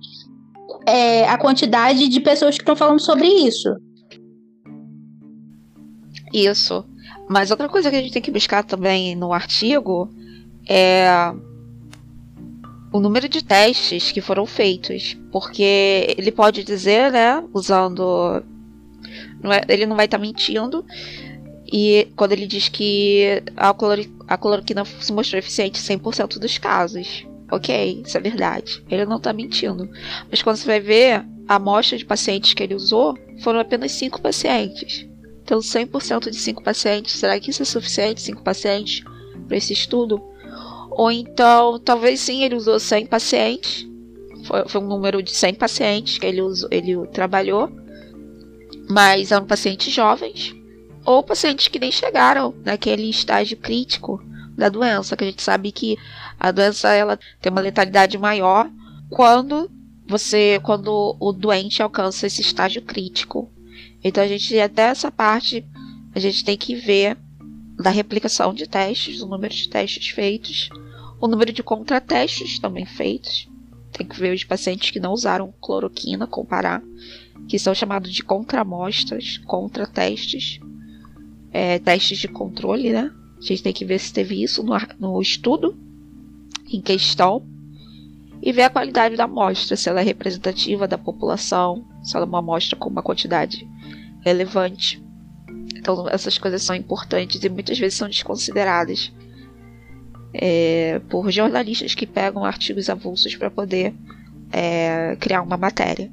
[0.86, 3.76] é, a quantidade de pessoas que estão falando sobre isso.
[6.34, 6.86] Isso.
[7.30, 10.10] Mas outra coisa que a gente tem que buscar também no artigo
[10.68, 11.34] é
[12.92, 15.18] o número de testes que foram feitos.
[15.32, 18.44] Porque ele pode dizer, né, usando.
[19.42, 20.86] Não é, ele não vai estar tá mentindo.
[21.72, 23.74] E quando ele diz que a,
[24.28, 27.26] a cloroquina se mostrou eficiente em 100% dos casos.
[27.52, 28.82] Ok, isso é verdade.
[28.90, 29.90] Ele não está mentindo.
[30.30, 34.22] Mas quando você vai ver, a amostra de pacientes que ele usou foram apenas 5
[34.22, 35.06] pacientes.
[35.44, 38.22] Então, 100% de 5 pacientes, será que isso é suficiente?
[38.22, 39.04] 5 pacientes
[39.48, 40.22] para esse estudo?
[40.92, 43.86] Ou então, talvez sim, ele usou 100 pacientes.
[44.46, 47.70] Foi, foi um número de 100 pacientes que ele, usou, ele trabalhou.
[48.90, 50.56] Mas eram pacientes jovens.
[51.06, 54.24] Ou pacientes que nem chegaram naquele estágio crítico
[54.56, 55.98] da doença, que a gente sabe que
[56.44, 58.68] a doença ela tem uma letalidade maior
[59.12, 59.70] quando
[60.08, 63.48] você quando o doente alcança esse estágio crítico.
[64.04, 65.64] Então a gente até essa parte
[66.16, 67.16] a gente tem que ver
[67.78, 70.70] da replicação de testes, o número de testes feitos,
[71.22, 73.48] o número de contratestes também feitos.
[73.92, 76.82] Tem que ver os pacientes que não usaram cloroquina, comparar,
[77.48, 80.60] que são chamados de contramostras, contratestes,
[81.52, 83.12] é, testes de controle, né?
[83.38, 85.78] A gente tem que ver se teve isso no, no estudo
[86.72, 87.46] em questão
[88.42, 92.28] e ver a qualidade da amostra, se ela é representativa da população, se ela é
[92.30, 93.68] uma amostra com uma quantidade
[94.22, 95.04] relevante.
[95.76, 99.12] Então, essas coisas são importantes e muitas vezes são desconsideradas
[100.34, 103.94] é, por jornalistas que pegam artigos avulsos para poder
[104.52, 106.12] é, criar uma matéria.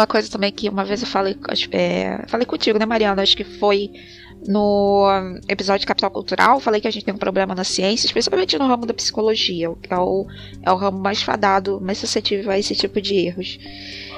[0.00, 1.36] Uma coisa também que uma vez eu falei,
[1.72, 3.20] é, falei contigo, né, Mariana?
[3.20, 3.90] Acho que foi
[4.48, 5.06] no
[5.46, 6.58] episódio de Capital Cultural.
[6.58, 9.92] Falei que a gente tem um problema na ciência, especialmente no ramo da psicologia, que
[9.92, 10.26] é o,
[10.62, 13.58] é o ramo mais fadado, mais suscetível a esse tipo de erros.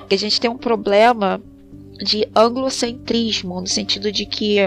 [0.09, 1.43] Que a gente tem um problema
[2.01, 4.59] de anglocentrismo, no sentido de que,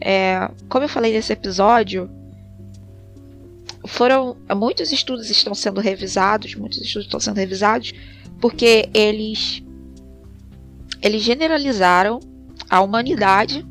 [0.00, 2.10] é, como eu falei nesse episódio,
[3.86, 7.94] foram muitos estudos estão sendo revisados, muitos estudos estão sendo revisados
[8.40, 9.62] porque eles
[11.02, 12.20] eles generalizaram
[12.68, 13.64] a humanidade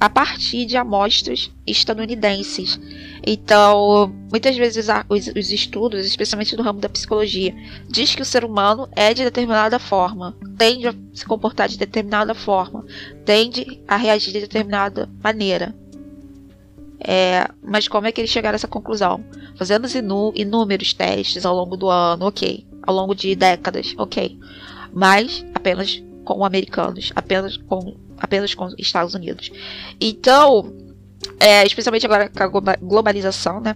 [0.00, 2.80] a, partir de amostras estadunidenses.
[3.26, 7.54] Então, muitas vezes os, os, estudos, especialmente no ramo da psicologia,
[7.88, 12.34] diz que o ser humano é de determinada forma, tende a se comportar de determinada
[12.34, 12.84] forma,
[13.26, 15.74] tende a reagir de determinada maneira.
[17.00, 19.22] É, mas como é que eles chegaram a essa conclusão?
[19.56, 22.66] Fazendo inú inúmeros testes ao longo do ano, ok.
[22.82, 24.38] Ao longo de décadas, ok.
[24.92, 26.02] Mas apenas
[26.34, 29.50] com americanos, apenas com, apenas com Estados Unidos.
[29.98, 30.74] Então,
[31.40, 33.74] é, especialmente agora com a globalização, né?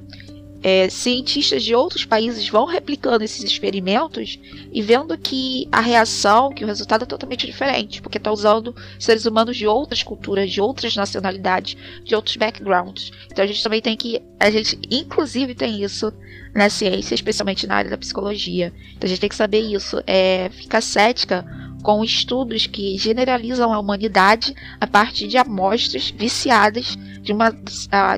[0.65, 4.39] É, cientistas de outros países vão replicando esses experimentos
[4.73, 9.27] e vendo que a reação, que o resultado é totalmente diferente, porque está usando seres
[9.27, 13.11] humanos de outras culturas, de outras nacionalidades, de outros backgrounds.
[13.27, 16.13] Então a gente também tem que, a gente inclusive tem isso
[16.55, 18.73] na ciência, especialmente na área da psicologia.
[18.93, 21.45] Então a gente tem que saber isso, é, ficar cética
[21.83, 27.51] com estudos que generalizam a humanidade a partir de amostras viciadas de, uma,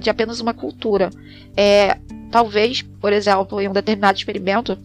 [0.00, 1.10] de apenas uma cultura.
[1.56, 1.98] É,
[2.30, 4.78] talvez, por exemplo, em um determinado experimento,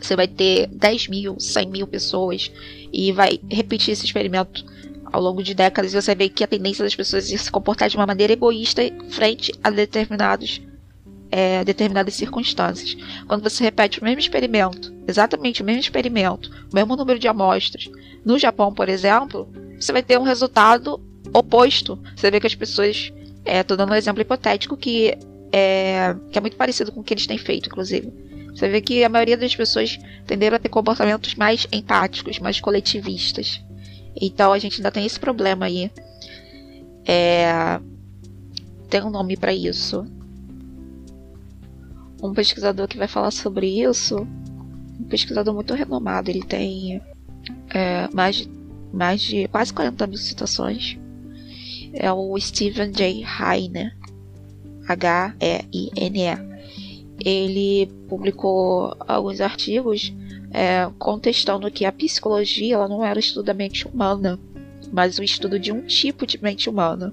[0.00, 2.52] você vai ter 10 mil, 100 mil pessoas
[2.92, 4.64] e vai repetir esse experimento
[5.10, 7.88] ao longo de décadas e você vê que a tendência das pessoas é se comportar
[7.88, 10.60] de uma maneira egoísta frente a determinados
[11.30, 12.96] é, determinadas circunstâncias.
[13.26, 17.88] Quando você repete o mesmo experimento, exatamente o mesmo experimento, o mesmo número de amostras,
[18.24, 21.00] no Japão, por exemplo, você vai ter um resultado
[21.32, 21.98] oposto.
[22.16, 23.12] Você vê que as pessoas.
[23.44, 25.16] Estou é, dando um exemplo hipotético que
[25.50, 28.12] é, que é muito parecido com o que eles têm feito, inclusive.
[28.54, 33.62] Você vê que a maioria das pessoas tenderam a ter comportamentos mais empáticos, mais coletivistas.
[34.20, 35.90] Então a gente ainda tem esse problema aí.
[37.06, 37.80] É,
[38.90, 40.06] tem um nome para isso
[42.22, 44.26] um pesquisador que vai falar sobre isso,
[45.00, 47.00] um pesquisador muito renomado, ele tem
[47.70, 48.50] é, mais, de,
[48.92, 50.98] mais de quase 40 mil citações.
[51.94, 53.24] É o Stephen J.
[53.24, 53.92] Heine,
[54.86, 56.48] H-E-I-N-E.
[57.24, 60.12] Ele publicou alguns artigos
[60.50, 64.38] é, contestando que a psicologia ela não era o estudo da mente humana,
[64.92, 67.12] mas o estudo de um tipo de mente humana.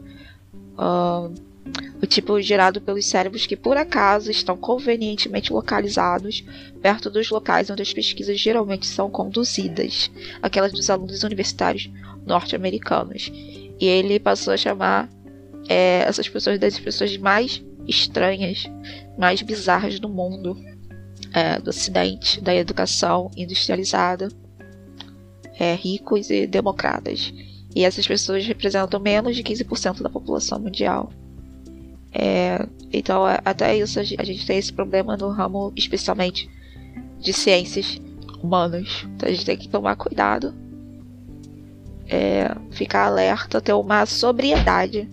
[0.78, 1.34] Uh,
[2.01, 6.43] o tipo gerado pelos cérebros que por acaso estão convenientemente localizados
[6.82, 11.89] perto dos locais onde as pesquisas geralmente são conduzidas, aquelas dos alunos universitários
[12.25, 13.32] norte-americanos.
[13.80, 15.10] E ele passou a chamar
[15.67, 18.65] é, essas pessoas das pessoas mais estranhas,
[19.17, 20.58] mais bizarras do mundo,
[21.34, 24.30] é, do Ocidente, da educação industrializada,
[25.60, 27.34] é, ricos e democratas.
[27.75, 31.12] E essas pessoas representam menos de 15% da população mundial.
[32.17, 36.49] É, então, até isso, a gente tem esse problema no ramo, especialmente
[37.19, 37.99] de ciências
[38.41, 39.06] humanas.
[39.15, 40.54] Então, a gente tem que tomar cuidado,
[42.08, 45.10] é, ficar alerta, ter uma sobriedade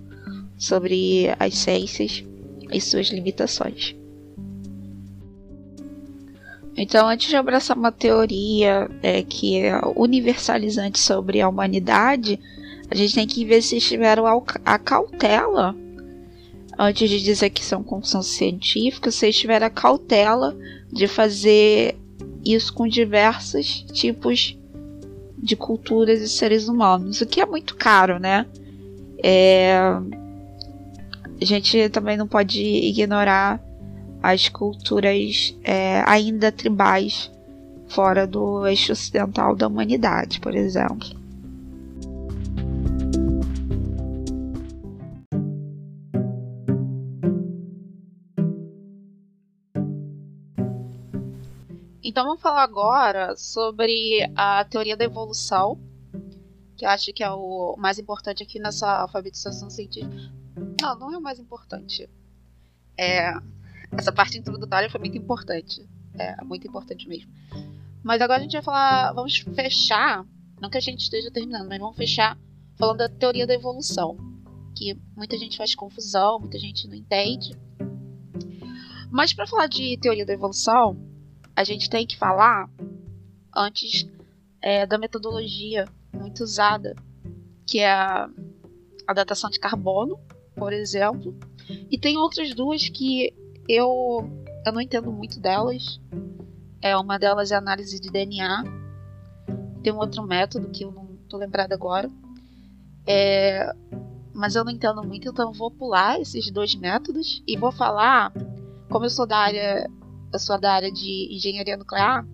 [0.57, 2.25] sobre as ciências
[2.71, 3.97] e suas limitações.
[6.77, 12.39] Então, antes de abraçar uma teoria é, que é universalizante sobre a humanidade,
[12.89, 14.25] a gente tem que ver se tiveram
[14.65, 15.82] a cautela
[16.79, 20.57] antes de dizer que são consensos científicos, vocês tiveram a cautela
[20.93, 21.97] de fazer
[22.45, 24.59] isso com diversos tipos
[25.39, 28.47] de culturas e seres humanos, o que é muito caro, né?
[29.23, 29.77] É...
[31.41, 33.61] A gente também não pode ignorar
[34.23, 37.29] as culturas é, ainda tribais
[37.89, 41.22] fora do eixo ocidental da humanidade, por exemplo.
[52.13, 55.81] Então vamos falar agora sobre a teoria da evolução,
[56.77, 60.15] que eu acho que é o mais importante aqui nessa alfabetização científica.
[60.79, 62.11] Não, não é o mais importante.
[62.99, 63.33] É,
[63.93, 65.89] essa parte introdutória foi muito importante.
[66.19, 67.33] É muito importante mesmo.
[68.03, 69.15] Mas agora a gente vai falar.
[69.15, 70.23] Vamos fechar.
[70.61, 72.37] Não que a gente esteja terminando, mas vamos fechar
[72.77, 74.19] falando da teoria da evolução.
[74.77, 77.57] Que muita gente faz confusão, muita gente não entende.
[79.11, 81.11] Mas para falar de teoria da evolução,
[81.55, 82.69] a gente tem que falar
[83.55, 84.09] antes
[84.61, 86.95] é, da metodologia muito usada,
[87.67, 88.29] que é a,
[89.07, 90.19] a datação de carbono,
[90.57, 91.37] por exemplo,
[91.91, 93.35] e tem outras duas que
[93.69, 94.29] eu,
[94.65, 96.01] eu não entendo muito delas.
[96.81, 98.65] É, uma delas é a análise de DNA.
[99.83, 102.11] Tem um outro método que eu não estou lembrada agora.
[103.07, 103.73] É,
[104.33, 108.33] mas eu não entendo muito, então vou pular esses dois métodos e vou falar
[108.89, 109.91] como eu sou da área,
[110.33, 112.27] eu sou da área de engenharia nuclear,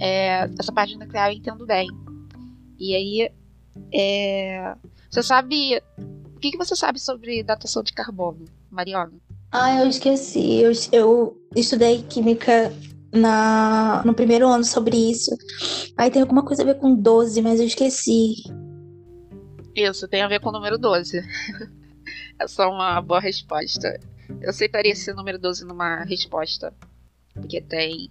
[0.00, 1.88] é, essa parte nuclear eu entendo bem.
[2.78, 3.30] E aí,
[3.92, 4.74] é,
[5.10, 5.80] você sabe.
[6.34, 9.12] O que, que você sabe sobre datação de carbono, Mariana?
[9.52, 10.56] Ah, eu esqueci.
[10.56, 12.72] Eu, eu estudei química
[13.12, 15.30] na, no primeiro ano sobre isso.
[15.96, 18.34] Aí tem alguma coisa a ver com 12, mas eu esqueci.
[19.74, 21.22] Isso, tem a ver com o número 12.
[22.40, 24.00] Essa é uma boa resposta.
[24.40, 26.72] Eu aceitaria esse número 12 numa resposta.
[27.34, 28.10] Porque tem.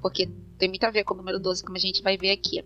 [0.00, 2.64] Porque tem muito a ver com o número 12, como a gente vai ver aqui.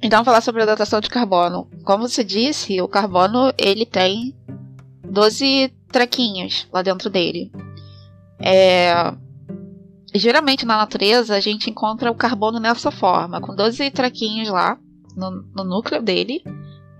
[0.00, 1.68] Então, falar sobre a datação de carbono.
[1.84, 4.34] Como você disse, o carbono ele tem
[5.04, 7.50] 12 trequinhos lá dentro dele.
[8.38, 9.12] É...
[10.14, 14.78] Geralmente na natureza a gente encontra o carbono nessa forma, com 12 trequinhos lá
[15.14, 16.42] no, no núcleo dele,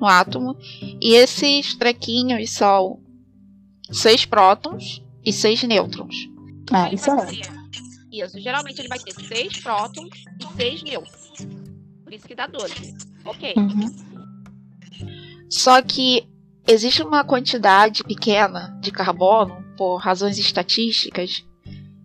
[0.01, 0.57] no átomo.
[1.01, 3.01] E esses trequinhos são
[3.91, 6.29] 6 prótons e 6 nêutrons.
[6.73, 7.59] Ah, isso é.
[8.11, 10.11] Isso, geralmente ele vai ter 6 prótons
[10.41, 11.29] e 6 nêutrons.
[12.05, 12.97] Por isso que dá 12.
[13.25, 13.55] Ok.
[13.57, 14.09] Uhum.
[15.51, 16.27] Só que
[16.67, 21.45] existe uma quantidade pequena de carbono, por razões estatísticas,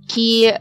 [0.08, 0.54] que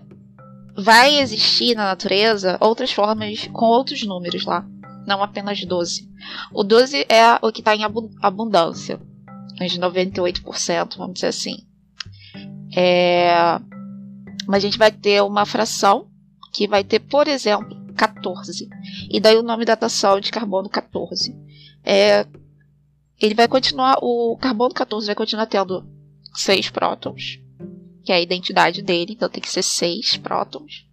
[0.76, 4.66] vai existir na natureza outras formas com outros números lá,
[5.06, 6.08] não apenas 12.
[6.52, 7.84] O 12 é o que está em
[8.22, 9.00] abundância,
[9.61, 11.66] uns 98%, vamos dizer assim.
[12.74, 13.34] É...
[14.46, 16.09] Mas a gente vai ter uma fração
[16.53, 18.68] que vai ter, por exemplo, 14.
[19.11, 21.34] E daí o nome da datação de carbono 14.
[21.84, 22.26] É,
[23.20, 25.86] ele vai continuar, o carbono 14 vai continuar tendo
[26.34, 27.40] 6 prótons,
[28.05, 30.86] que é a identidade dele, então tem que ser 6 prótons.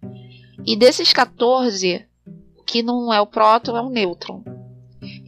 [0.64, 2.06] E desses 14,
[2.56, 4.44] o que não é o próton é o nêutron.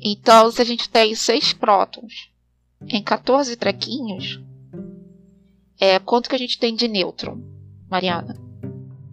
[0.01, 2.32] Então, se a gente tem 6 prótons
[2.89, 4.41] em 14 trequinhos,
[5.81, 7.39] é, quanto que a gente tem de nêutron,
[7.91, 8.37] Mariana?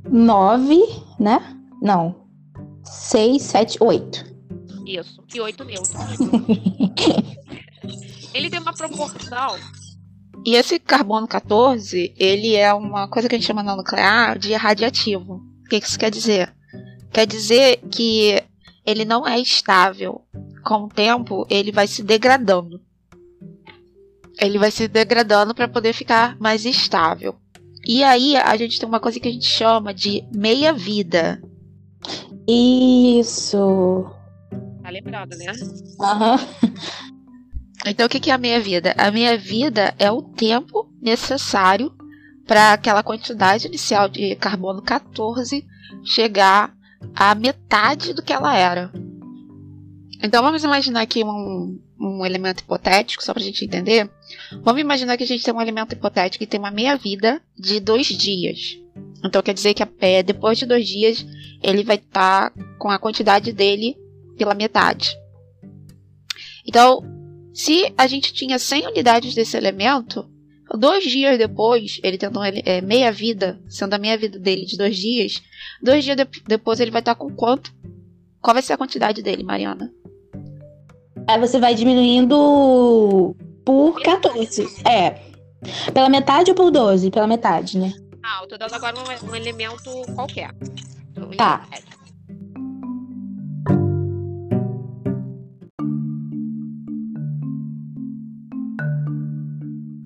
[0.08, 0.80] 9,
[1.20, 1.40] né?
[1.82, 2.28] Não.
[2.84, 4.30] 6, 7, 8.
[4.86, 6.20] Isso, e 8 nêutrons.
[8.34, 9.58] ele tem uma proporção.
[10.46, 14.54] E esse carbono 14, ele é uma coisa que a gente chama na nuclear de
[14.54, 15.42] radiativo.
[15.66, 16.54] O que isso quer dizer?
[17.12, 18.42] Quer dizer que
[18.86, 20.22] ele não é estável.
[20.64, 22.82] Com o tempo, ele vai se degradando.
[24.40, 27.36] Ele vai se degradando para poder ficar mais estável.
[27.86, 31.42] E aí a gente tem uma coisa que a gente chama de meia-vida.
[32.48, 34.06] Isso.
[34.82, 35.46] Tá lembrado, né?
[36.02, 36.40] Aham.
[37.86, 38.94] Então, o que é a meia-vida?
[38.98, 41.92] A meia-vida é o tempo necessário
[42.46, 45.66] para aquela quantidade inicial de carbono 14
[46.04, 46.74] chegar
[47.16, 48.92] à metade do que ela era.
[50.22, 54.10] Então, vamos imaginar aqui um, um elemento hipotético, só para a gente entender.
[54.64, 58.08] Vamos imaginar que a gente tem um elemento hipotético que tem uma meia-vida de dois
[58.08, 58.80] dias.
[59.24, 61.26] Então, quer dizer que é, depois de dois dias
[61.62, 63.98] ele vai estar tá com a quantidade dele
[64.38, 65.16] pela metade.
[66.66, 67.04] Então,
[67.54, 70.30] se a gente tinha 100 unidades desse elemento,
[70.78, 74.98] dois dias depois, ele tendo é, meia vida, sendo a meia vida dele de dois
[74.98, 75.42] dias,
[75.82, 77.74] dois dias de depois ele vai estar com quanto?
[78.42, 79.92] Qual vai ser a quantidade dele, Mariana?
[81.28, 83.36] Aí você vai diminuindo
[83.66, 84.68] por 14.
[84.88, 85.22] É.
[85.94, 87.12] Pela metade ou por 12?
[87.12, 87.94] Pela metade, né?
[88.24, 90.54] Ah, eu tô dando agora um, um elemento qualquer.
[91.38, 91.68] Tá.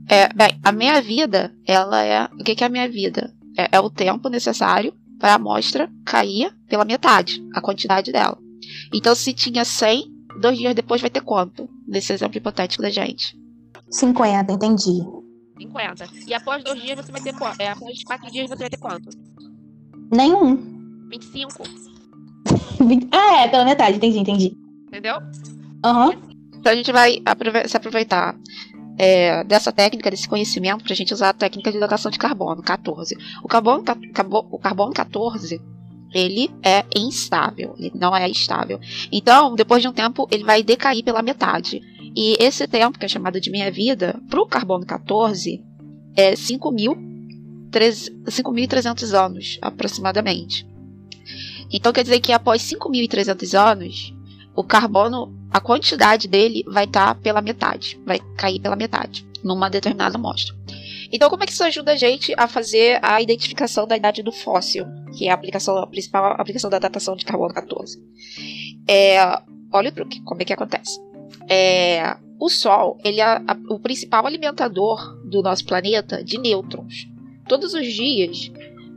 [0.08, 2.26] É, bem, a minha vida, ela é.
[2.39, 3.34] O que, que é a minha vida?
[3.58, 8.38] É, é o tempo necessário para a amostra cair pela metade, a quantidade dela.
[8.93, 10.06] Então, se tinha 100,
[10.39, 11.68] dois dias depois vai ter quanto?
[11.88, 13.36] Nesse exemplo hipotético da gente.
[13.93, 15.05] 50, entendi.
[15.57, 16.09] 50.
[16.27, 17.61] E após dois dias você vai ter quanto?
[17.61, 19.09] É, após quatro dias você vai ter quanto?
[20.11, 21.07] Nenhum.
[21.09, 21.63] 25.
[23.11, 24.57] ah, é, pela metade, entendi, entendi.
[24.87, 25.17] Entendeu?
[25.85, 26.09] Aham.
[26.09, 26.33] Uhum.
[26.55, 27.21] Então a gente vai
[27.67, 28.35] se aproveitar
[28.97, 32.63] é, dessa técnica, desse conhecimento, para a gente usar a técnica de datação de carbono
[32.63, 33.15] 14.
[33.43, 33.83] O carbono,
[34.49, 35.61] o carbono 14
[36.13, 38.79] ele é instável, ele não é estável.
[39.11, 41.81] Então, depois de um tempo, ele vai decair pela metade.
[42.16, 45.64] E esse tempo, que é chamado de meia-vida, para o carbono 14,
[46.16, 50.68] é 5.300 anos, aproximadamente.
[51.72, 54.14] Então, quer dizer que após 5.300 anos,
[54.55, 59.68] o carbono, a quantidade dele vai estar tá pela metade, vai cair pela metade, numa
[59.70, 60.55] determinada amostra.
[61.11, 64.32] Então, como é que isso ajuda a gente a fazer a identificação da idade do
[64.32, 64.86] fóssil,
[65.18, 67.99] que é a, aplicação, a principal aplicação da datação de carbono 14?
[68.88, 69.20] É,
[69.72, 70.99] olha o como é que acontece.
[71.49, 77.07] É, o Sol, ele é o principal alimentador do nosso planeta de nêutrons.
[77.47, 78.51] todos os dias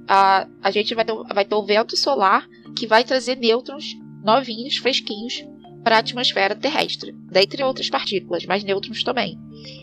[0.08, 3.94] a, a gente vai ter, vai ter o vento solar que vai trazer nêutrons
[4.24, 5.44] novinhos, fresquinhos,
[5.84, 9.38] para a atmosfera terrestre, dentre outras partículas, mas nêutrons também.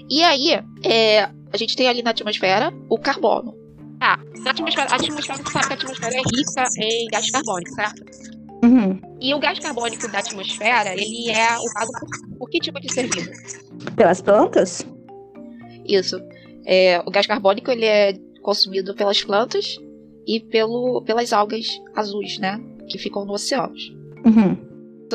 [0.10, 3.56] E aí, é, a gente tem ali na atmosfera o carbono.
[4.02, 8.04] Ah, atmosfera, a atmosfera, a atmosfera é rica em gás carbônico, certo?
[8.64, 8.98] Uhum.
[9.20, 13.10] E o gás carbônico da atmosfera, ele é usado por, por que tipo de ser
[13.14, 13.30] vivo?
[13.96, 14.86] Pelas plantas?
[15.86, 16.18] Isso.
[16.66, 19.78] É, o gás carbônico ele é consumido pelas plantas
[20.26, 22.58] e pelo, pelas algas azuis, né?
[22.88, 23.76] Que ficam no oceano.
[24.26, 24.58] Uhum.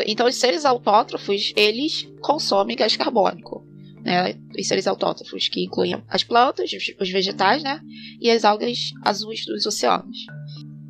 [0.06, 3.66] Então, os seres autótrofos, eles consomem gás carbônico.
[4.04, 4.34] Né?
[4.58, 6.70] Os seres autótrofos, que incluem as plantas,
[7.00, 7.80] os vegetais, né?
[8.20, 10.26] E as algas azuis dos oceanos.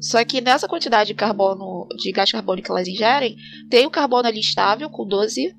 [0.00, 3.36] Só que nessa quantidade de carbono, de gás carbônico que elas ingerem,
[3.68, 5.54] tem o carbono ali estável, com 12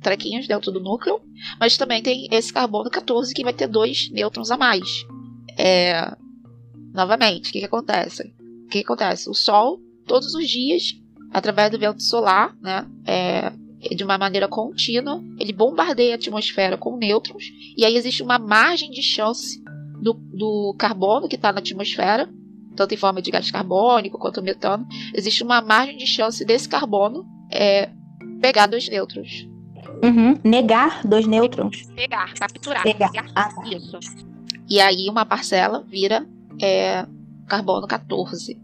[0.00, 1.20] trequinhos dentro do núcleo,
[1.58, 5.04] mas também tem esse carbono 14 que vai ter dois nêutrons a mais.
[5.58, 6.14] É...
[6.92, 8.22] Novamente, o que, que acontece?
[8.22, 9.28] O que, que acontece?
[9.28, 10.94] O Sol, todos os dias,
[11.32, 13.50] através do vento solar, né, é,
[13.94, 17.44] de uma maneira contínua, ele bombardeia a atmosfera com nêutrons,
[17.76, 19.60] e aí existe uma margem de chance
[20.00, 22.32] do, do carbono que está na atmosfera,
[22.74, 27.26] tanto em forma de gás carbônico quanto metano, existe uma margem de chance desse carbono
[27.50, 27.90] é,
[28.40, 29.48] pegar dois nêutrons.
[30.02, 30.38] Uhum.
[30.44, 31.86] Negar dois nêutrons.
[31.94, 32.82] Pegar, capturar.
[32.82, 33.10] Pegar.
[33.10, 33.30] pegar.
[33.34, 33.62] Ah, tá.
[33.68, 33.98] Isso.
[34.68, 36.26] E aí uma parcela vira
[36.60, 37.06] é,
[37.46, 38.58] carbono 14.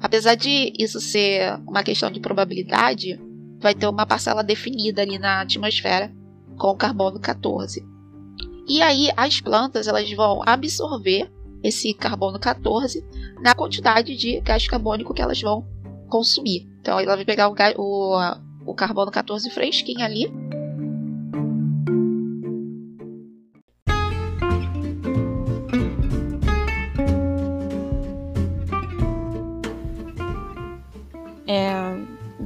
[0.00, 3.20] Apesar de isso ser uma questão de probabilidade,
[3.60, 6.12] vai ter uma parcela definida ali na atmosfera
[6.56, 7.84] com o carbono 14.
[8.68, 11.30] E aí as plantas elas vão absorver
[11.62, 13.04] esse carbono 14
[13.40, 15.66] na quantidade de gás carbônico que elas vão
[16.08, 16.68] consumir.
[16.80, 18.18] Então ela vai pegar o, o,
[18.66, 20.30] o carbono 14 fresquinho ali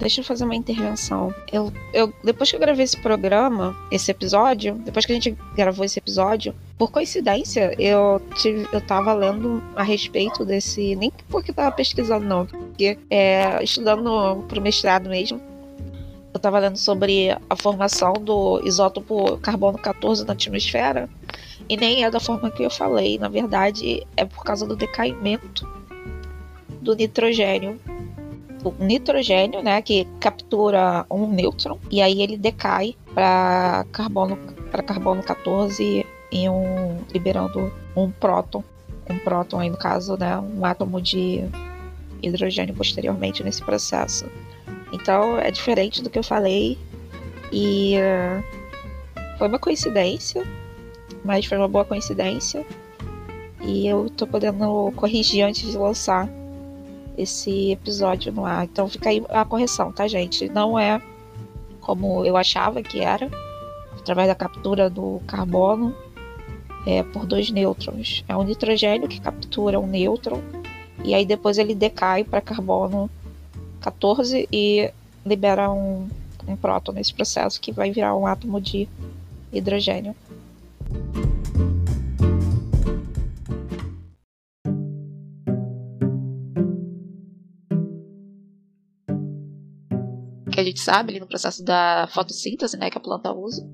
[0.05, 1.35] deixa eu fazer uma intervenção.
[1.51, 5.83] Eu, eu, depois que eu gravei esse programa, esse episódio, depois que a gente gravou
[5.83, 10.95] esse episódio, por coincidência, eu, tive, eu tava lendo a respeito desse.
[10.95, 15.41] Nem porque eu tava pesquisando, não, porque é, estudando pro mestrado mesmo.
[16.35, 21.09] Eu tava lendo sobre a formação do isótopo carbono 14 na atmosfera.
[21.67, 23.19] E nem é da forma que eu falei.
[23.19, 25.67] Na verdade, é por causa do decaimento
[26.83, 27.81] do nitrogênio
[28.65, 34.37] o nitrogênio, né, que captura um nêutron e aí ele decai para carbono
[34.71, 38.65] para carbono 14 e um liberando um próton,
[39.09, 41.45] um próton aí no caso, né, um átomo de
[42.23, 44.27] hidrogênio posteriormente nesse processo.
[44.93, 46.79] Então é diferente do que eu falei
[47.53, 50.43] e uh, foi uma coincidência,
[51.25, 52.65] mas foi uma boa coincidência
[53.61, 56.29] e eu tô podendo corrigir antes de lançar
[57.17, 58.65] esse episódio no ar.
[58.65, 60.49] Então fica aí a correção, tá, gente?
[60.49, 61.01] Não é
[61.81, 63.31] como eu achava que era,
[63.99, 65.95] através da captura do carbono
[66.87, 68.25] é, por dois nêutrons.
[68.29, 70.41] É um nitrogênio que captura um nêutron
[71.05, 73.11] e aí depois ele decai para carbono
[73.81, 74.91] 14 e
[75.25, 76.09] libera um,
[76.47, 78.89] um próton nesse processo que vai virar um átomo de
[79.53, 80.15] hidrogênio.
[90.75, 93.65] Gente sabe ali no processo da fotossíntese, né, que a planta usa.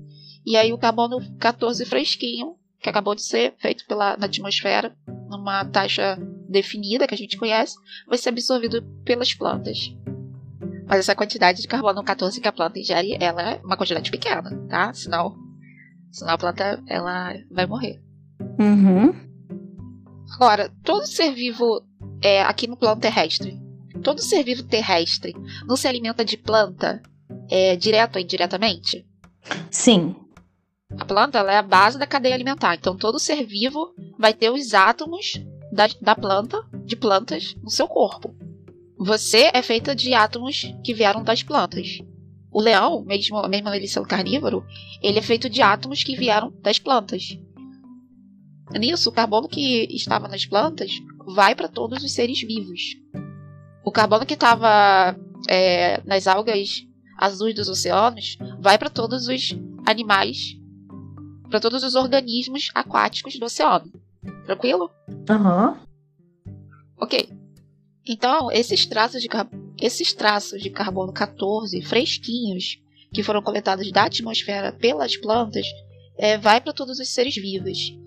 [0.45, 4.95] E aí o carbono 14 fresquinho, que acabou de ser feito pela, na atmosfera,
[5.27, 7.75] numa taxa definida que a gente conhece,
[8.07, 9.95] vai ser absorvido pelas plantas.
[10.87, 14.51] Mas essa quantidade de carbono 14 que a planta ingere, ela é uma quantidade pequena,
[14.69, 14.93] tá?
[14.93, 15.35] Senão,
[16.11, 18.01] senão a planta ela vai morrer.
[18.59, 19.13] Uhum.
[20.35, 21.83] Agora, todo ser vivo
[22.21, 23.60] é, aqui no plano terrestre
[24.01, 25.33] todo ser vivo terrestre
[25.67, 27.01] não se alimenta de planta
[27.49, 29.05] é, direto ou indiretamente?
[29.69, 30.15] Sim.
[30.97, 32.75] A planta é a base da cadeia alimentar.
[32.75, 35.33] Então todo ser vivo vai ter os átomos
[35.71, 38.35] da, da planta, de plantas, no seu corpo.
[38.97, 41.99] Você é feita de átomos que vieram das plantas.
[42.51, 44.63] O leão, mesmo, mesmo ele sendo carnívoro,
[45.01, 47.37] ele é feito de átomos que vieram das plantas.
[48.71, 50.91] Nisso, o carbono que estava nas plantas
[51.25, 52.97] vai para todos os seres vivos.
[53.83, 55.15] O carbono que estava
[55.49, 56.85] é, nas algas
[57.17, 59.55] azuis dos oceanos vai para todos os
[59.85, 60.57] animais,
[61.49, 63.91] para todos os organismos aquáticos do oceano.
[64.45, 64.89] Tranquilo?
[65.29, 65.69] Aham.
[65.69, 65.91] Uhum.
[66.99, 67.29] Ok.
[68.07, 69.29] Então, esses traços, de,
[69.79, 72.79] esses traços de carbono 14 fresquinhos
[73.13, 75.65] que foram coletados da atmosfera pelas plantas
[76.17, 77.97] é, vai para todos os seres vivos.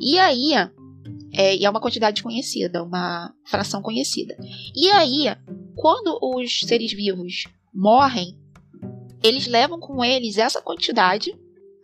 [0.00, 0.52] E aí,
[1.36, 4.36] É, e é uma quantidade conhecida, uma fração conhecida.
[4.74, 5.26] E aí,
[5.74, 8.38] quando os seres vivos morrem,
[9.22, 11.36] eles levam com eles essa quantidade,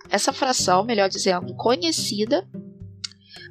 [0.09, 2.49] essa fração, melhor dizendo, conhecida,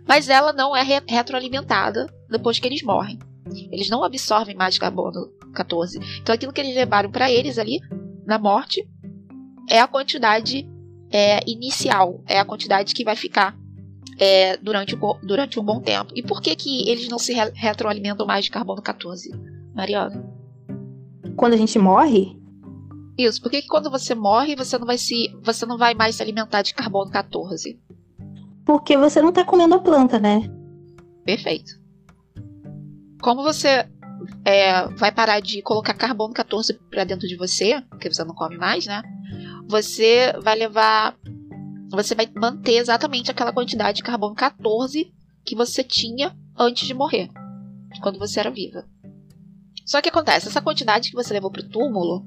[0.07, 3.19] mas ela não é re retroalimentada depois que eles morrem.
[3.71, 5.99] Eles não absorvem mais carbono 14.
[6.21, 7.79] Então aquilo que eles levaram para eles ali
[8.25, 8.87] na morte
[9.67, 10.67] é a quantidade
[11.11, 13.57] é, inicial, é a quantidade que vai ficar
[14.19, 16.11] é, durante, durante um bom tempo.
[16.13, 19.31] E por que, que eles não se re retroalimentam mais de carbono 14,
[19.73, 20.23] Mariana?
[21.37, 22.37] Quando a gente morre?
[23.17, 25.29] Isso, por que, que quando você morre você não vai se.
[25.41, 27.79] você não vai mais se alimentar de carbono 14?
[28.65, 30.41] Porque você não tá comendo a planta, né?
[31.25, 31.79] Perfeito.
[33.21, 33.87] Como você
[34.45, 38.57] é, vai parar de colocar carbono 14 para dentro de você, porque você não come
[38.57, 39.01] mais, né?
[39.67, 41.15] Você vai levar
[41.95, 45.11] você vai manter exatamente aquela quantidade de carbono 14
[45.45, 47.29] que você tinha antes de morrer,
[48.01, 48.87] quando você era viva.
[49.85, 52.25] Só que acontece, essa quantidade que você levou para o túmulo,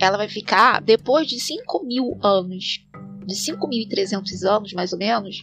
[0.00, 2.84] ela vai ficar depois de 5 mil anos,
[3.24, 5.42] de 5.300 anos mais ou menos,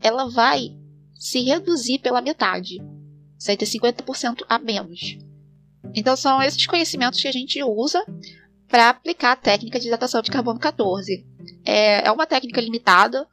[0.00, 0.76] ela vai
[1.14, 2.78] se reduzir pela metade.
[3.46, 5.18] Vai ter 50% a menos.
[5.94, 8.04] Então são esses conhecimentos que a gente usa
[8.66, 11.24] para aplicar a técnica de datação de carbono 14.
[11.64, 13.26] É, é uma técnica limitada,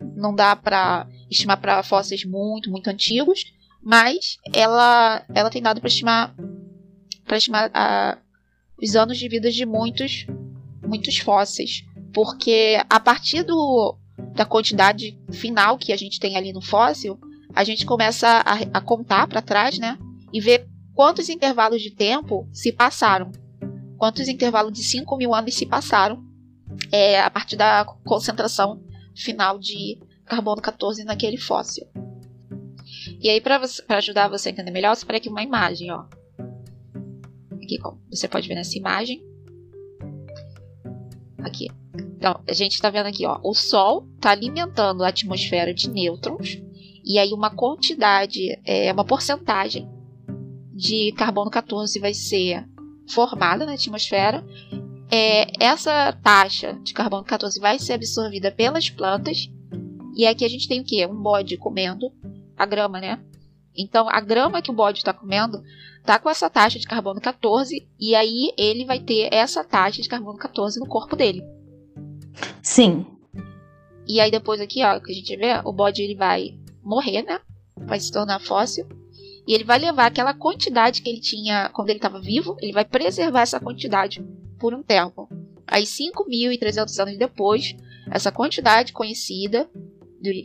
[0.00, 3.52] não dá para estimar para fósseis muito, muito antigos,
[3.82, 6.34] mas ela, ela tem dado para estimar
[7.24, 8.18] para estimar a,
[8.80, 10.26] os anos de vida de muitos,
[10.86, 13.96] muitos fósseis, porque a partir do,
[14.34, 17.18] da quantidade final que a gente tem ali no fóssil,
[17.54, 19.98] a gente começa a, a contar para trás, né,
[20.32, 23.32] e ver quantos intervalos de tempo se passaram.
[23.96, 26.22] Quantos intervalos de 5 mil anos se passaram
[26.90, 28.82] é, a partir da concentração
[29.14, 31.86] final de carbono 14 naquele fóssil.
[33.20, 33.60] E aí, para
[33.96, 35.90] ajudar você a entender melhor, eu separei aqui uma imagem.
[35.90, 36.04] Ó.
[37.62, 39.24] Aqui, como você pode ver nessa imagem.
[41.38, 41.68] Aqui.
[41.94, 46.60] Então, a gente está vendo aqui, ó, o Sol está alimentando a atmosfera de nêutrons
[47.04, 49.88] e aí uma quantidade, é, uma porcentagem
[50.74, 52.66] de carbono 14 vai ser
[53.08, 54.44] formada na atmosfera.
[55.10, 59.48] É, essa taxa de carbono 14 vai ser absorvida pelas plantas.
[60.16, 61.06] E aqui a gente tem o que?
[61.06, 62.12] Um bode comendo
[62.56, 63.20] a grama, né?
[63.76, 65.62] Então a grama que o bode está comendo
[65.98, 70.08] está com essa taxa de carbono 14 e aí ele vai ter essa taxa de
[70.08, 71.42] carbono 14 no corpo dele.
[72.62, 73.06] Sim.
[74.06, 77.40] E aí depois aqui, ó, que a gente vê, o bode ele vai morrer, né?
[77.76, 78.86] Vai se tornar fóssil.
[79.46, 82.84] E ele vai levar aquela quantidade que ele tinha quando ele estava vivo, ele vai
[82.84, 84.24] preservar essa quantidade
[84.58, 85.28] por um tempo.
[85.66, 87.74] Aí, 5.300 anos depois,
[88.10, 89.68] essa quantidade conhecida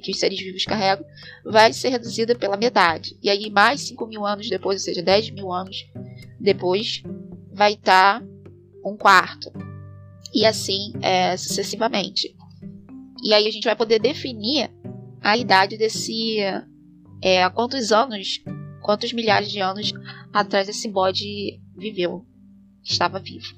[0.03, 1.03] que os seres vivos carregam
[1.43, 3.18] vai ser reduzida pela metade.
[3.22, 5.88] E aí, mais 5 mil anos depois, ou seja, 10 mil anos
[6.39, 7.01] depois,
[7.51, 8.26] vai estar tá
[8.86, 9.51] um quarto.
[10.34, 12.36] E assim é, sucessivamente.
[13.24, 14.70] E aí a gente vai poder definir
[15.20, 16.38] a idade desse.
[17.24, 18.41] É, quantos anos
[18.82, 19.93] quantos milhares de anos
[20.34, 22.26] atrás esse bode viveu,
[22.84, 23.55] estava vivo.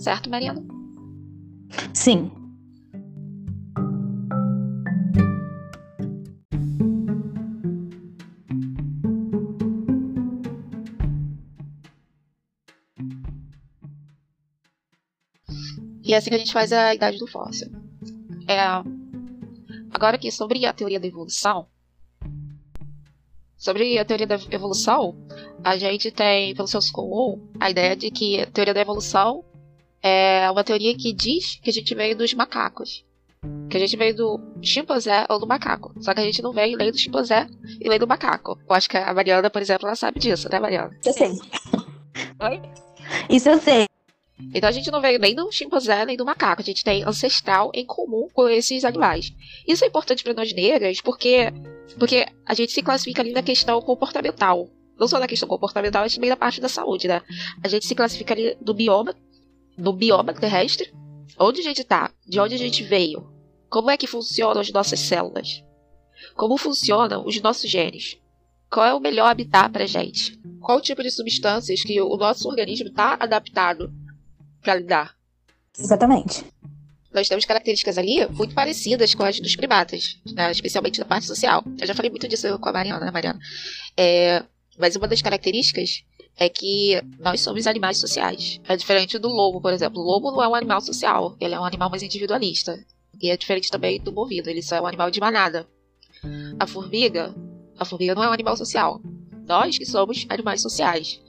[0.00, 0.64] Certo, Mariana?
[1.92, 2.32] Sim.
[16.02, 17.70] E é assim que a gente faz a idade do fóssil.
[18.48, 18.58] É...
[19.92, 21.68] Agora aqui sobre a teoria da evolução,
[23.60, 25.14] Sobre a teoria da evolução,
[25.62, 29.44] a gente tem, pelo seu Cole, a ideia de que a teoria da evolução
[30.02, 33.04] é uma teoria que diz que a gente veio dos macacos.
[33.70, 35.94] Que a gente veio do chimpanzé ou do macaco.
[36.00, 37.46] Só que a gente não veio nem do chimpanzé
[37.80, 38.58] e nem do macaco.
[38.68, 40.90] Eu acho que a Mariana, por exemplo, ela sabe disso, né, Mariana?
[41.04, 41.30] Eu sei.
[42.40, 42.62] Oi?
[43.28, 43.86] Isso eu sei.
[44.54, 46.62] Então a gente não veio nem do chimpanzé nem do macaco.
[46.62, 49.32] A gente tem ancestral em comum com esses animais.
[49.66, 51.52] Isso é importante para nós negras porque,
[51.98, 54.68] porque a gente se classifica ali na questão comportamental.
[54.98, 57.22] Não só na questão comportamental, mas também na parte da saúde, né?
[57.62, 59.14] A gente se classifica ali do bioma,
[59.80, 60.92] do bioma terrestre,
[61.38, 63.30] onde a gente está, de onde a gente veio,
[63.68, 65.64] como é que funcionam as nossas células,
[66.34, 68.18] como funcionam os nossos genes,
[68.70, 72.48] qual é o melhor habitat para gente, qual o tipo de substâncias que o nosso
[72.48, 73.92] organismo está adaptado
[74.60, 75.16] para lidar.
[75.78, 76.44] Exatamente.
[77.12, 80.52] Nós temos características ali muito parecidas com as dos primatas, né?
[80.52, 81.64] especialmente na parte social.
[81.78, 83.40] Eu já falei muito disso com a Mariana, né, Mariana?
[83.96, 84.44] É,
[84.78, 86.04] mas uma das características
[86.36, 88.60] é que nós somos animais sociais.
[88.66, 90.00] É diferente do lobo, por exemplo.
[90.00, 92.78] O lobo não é um animal social, ele é um animal mais individualista.
[93.20, 95.68] E é diferente também do bovido, ele só é um animal de manada.
[96.58, 97.34] A formiga,
[97.78, 99.00] A formiga não é um animal social.
[99.46, 101.20] Nós que somos animais sociais.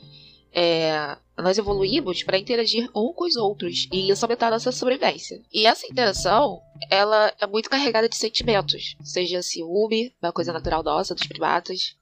[0.53, 5.41] É, nós evoluímos para interagir um com os outros e isso aumentar nossa sobrevivência.
[5.51, 11.15] E essa interação, ela é muito carregada de sentimentos, seja ciúme, uma coisa natural nossa,
[11.15, 11.95] dos primatas,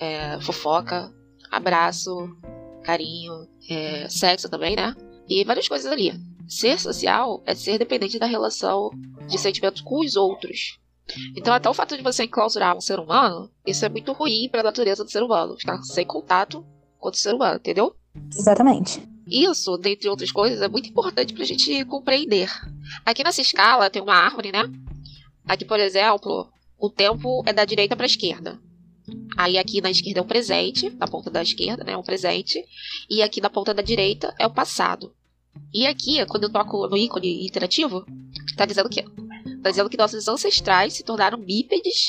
[0.00, 1.12] é, fofoca,
[1.52, 2.34] abraço,
[2.82, 4.96] carinho, é, sexo também, né?
[5.28, 6.12] E várias coisas ali.
[6.48, 8.90] Ser social é ser dependente da relação
[9.28, 10.78] de sentimentos com os outros.
[11.36, 14.60] Então, até o fato de você enclausurar um ser humano, isso é muito ruim para
[14.60, 16.64] a natureza do ser humano, ficar sem contato
[16.98, 17.94] com o ser humano, entendeu?
[18.34, 19.02] Exatamente.
[19.26, 22.50] Isso, dentre outras coisas, é muito importante para a gente compreender.
[23.04, 24.64] Aqui nessa escala tem uma árvore, né?
[25.46, 26.48] Aqui, por exemplo,
[26.78, 28.58] o tempo é da direita para a esquerda.
[29.36, 32.64] Aí aqui na esquerda é o presente, na ponta da esquerda, né, é o presente,
[33.08, 35.14] e aqui na ponta da direita é o passado.
[35.72, 38.04] E aqui, quando eu toco no ícone interativo,
[38.56, 39.02] tá dizendo que
[39.62, 42.06] tá dizendo que nossos ancestrais se tornaram bípedes,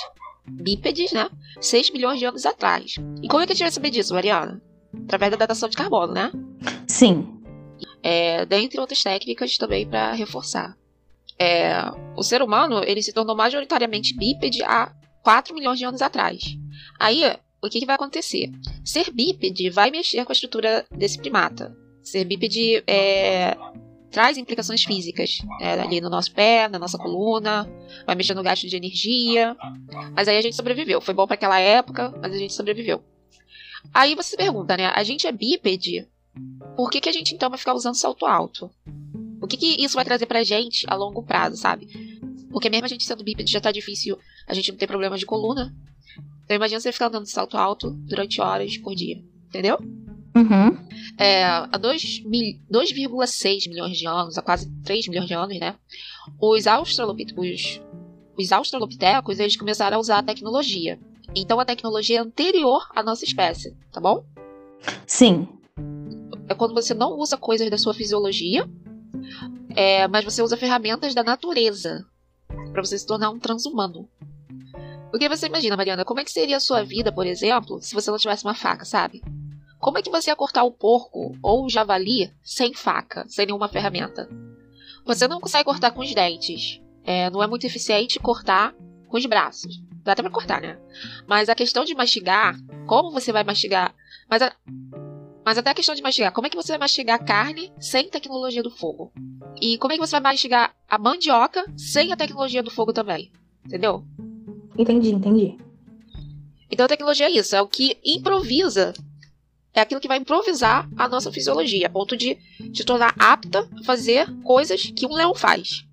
[0.47, 1.29] bípedes, né,
[1.61, 2.95] 6 milhões de anos atrás.
[3.21, 4.61] E como é que a gente vai saber disso, Mariana?
[5.05, 6.31] Através da datação de carbono, né?
[6.87, 7.39] Sim.
[8.01, 10.77] É, dentre outras técnicas também para reforçar.
[11.39, 11.73] É,
[12.15, 14.93] o ser humano ele se tornou majoritariamente bípede há
[15.23, 16.43] 4 milhões de anos atrás.
[16.99, 17.23] Aí,
[17.61, 18.51] o que, que vai acontecer?
[18.83, 21.75] Ser bípede vai mexer com a estrutura desse primata.
[22.01, 23.55] Ser bípede é,
[24.11, 27.69] traz implicações físicas é, ali no nosso pé, na nossa coluna,
[28.05, 29.55] vai mexer no gasto de energia.
[30.15, 31.01] Mas aí a gente sobreviveu.
[31.01, 33.03] Foi bom para aquela época, mas a gente sobreviveu.
[33.93, 34.91] Aí você se pergunta, né?
[34.93, 36.07] A gente é bípede,
[36.75, 38.69] por que, que a gente então vai ficar usando salto alto?
[39.41, 41.87] O que, que isso vai trazer pra gente a longo prazo, sabe?
[42.51, 44.17] Porque mesmo a gente sendo bípede já tá difícil
[44.47, 45.75] a gente não ter problemas de coluna.
[46.43, 49.23] Então imagina você ficar andando de salto alto durante horas por dia.
[49.47, 49.77] Entendeu?
[50.35, 50.75] Uhum.
[51.17, 55.75] É, há 2,6 milhões de anos, há quase 3 milhões de anos, né?
[56.41, 57.81] Os australopitecos,
[58.37, 60.99] os australopitecos eles começaram a usar a tecnologia.
[61.35, 64.25] Então a tecnologia é anterior à nossa espécie, tá bom?
[65.05, 65.47] Sim.
[66.47, 68.67] É quando você não usa coisas da sua fisiologia,
[69.75, 72.05] é, mas você usa ferramentas da natureza
[72.71, 74.09] para você se tornar um transhumano.
[75.13, 78.09] Porque você imagina, Mariana, como é que seria a sua vida, por exemplo, se você
[78.09, 79.21] não tivesse uma faca, sabe?
[79.77, 83.69] Como é que você ia cortar o porco ou o javali sem faca, sem nenhuma
[83.69, 84.27] ferramenta?
[85.05, 86.81] Você não consegue cortar com os dentes.
[87.03, 88.73] É, não é muito eficiente cortar
[89.07, 89.83] com os braços.
[90.03, 90.79] Dá até pra cortar, né?
[91.27, 92.55] Mas a questão de mastigar,
[92.87, 93.93] como você vai mastigar.
[94.27, 94.51] Mas, a,
[95.45, 98.63] mas até a questão de mastigar, como é que você vai mastigar carne sem tecnologia
[98.63, 99.13] do fogo?
[99.61, 103.31] E como é que você vai mastigar a mandioca sem a tecnologia do fogo também?
[103.63, 104.03] Entendeu?
[104.77, 105.57] Entendi, entendi.
[106.69, 108.93] Então a tecnologia é isso, é o que improvisa.
[109.73, 112.35] É aquilo que vai improvisar a nossa fisiologia, a ponto de
[112.71, 115.85] te tornar apta a fazer coisas que um leão faz.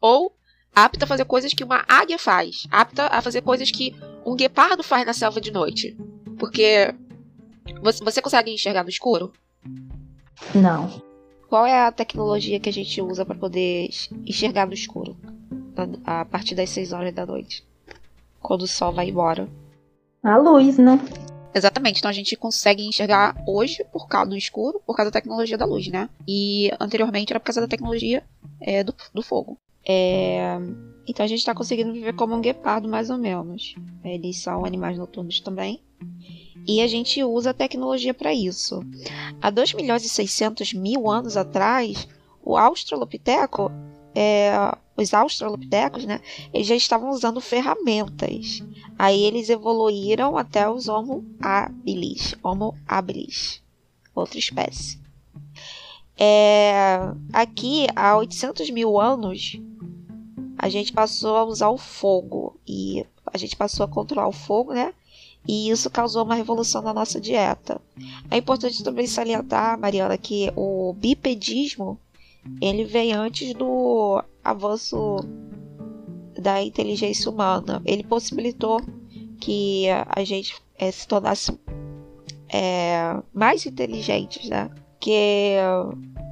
[0.00, 0.32] Ou
[0.74, 2.66] apta a fazer coisas que uma águia faz.
[2.70, 5.96] Apta a fazer coisas que um guepardo faz na selva de noite.
[6.38, 6.94] Porque
[7.82, 9.32] você, você consegue enxergar no escuro?
[10.54, 11.02] Não.
[11.48, 13.90] Qual é a tecnologia que a gente usa para poder
[14.26, 15.16] enxergar no escuro?
[16.04, 17.64] A partir das 6 horas da noite.
[18.40, 19.48] Quando o sol vai embora.
[20.22, 20.98] A luz, né?
[21.54, 25.58] Exatamente, então a gente consegue enxergar hoje por causa do escuro, por causa da tecnologia
[25.58, 26.08] da luz, né?
[26.26, 28.22] E anteriormente era por causa da tecnologia
[28.60, 29.58] é, do, do fogo.
[29.86, 30.58] É...
[31.06, 33.74] Então a gente está conseguindo viver como um guepardo, mais ou menos.
[34.04, 35.82] Eles são animais noturnos também.
[36.68, 38.80] E a gente usa a tecnologia para isso.
[39.40, 42.06] Há 2 milhões e 600 mil anos atrás,
[42.44, 43.72] o Australopiteco,
[44.14, 44.52] é,
[45.02, 46.20] os Australopitecos, né,
[46.52, 48.62] eles já estavam usando ferramentas.
[48.98, 53.62] Aí eles evoluíram até os Homo habilis, Homo habilis,
[54.14, 54.98] outra espécie.
[56.18, 56.74] É,
[57.32, 59.58] aqui, há 800 mil anos,
[60.58, 64.74] a gente passou a usar o fogo e a gente passou a controlar o fogo,
[64.74, 64.92] né?
[65.48, 67.80] E isso causou uma revolução na nossa dieta.
[68.30, 71.98] É importante também salientar, Mariana, que o bipedismo
[72.60, 75.16] ele veio antes do avanço
[76.38, 77.82] da inteligência humana.
[77.84, 78.80] Ele possibilitou
[79.40, 81.58] que a gente é, se tornasse
[82.48, 84.70] é, mais inteligentes, né?
[84.98, 85.56] Que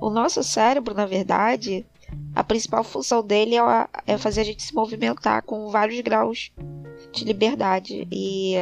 [0.00, 1.86] o nosso cérebro, na verdade,
[2.34, 6.52] a principal função dele é, é fazer a gente se movimentar com vários graus
[7.12, 8.06] de liberdade.
[8.11, 8.54] E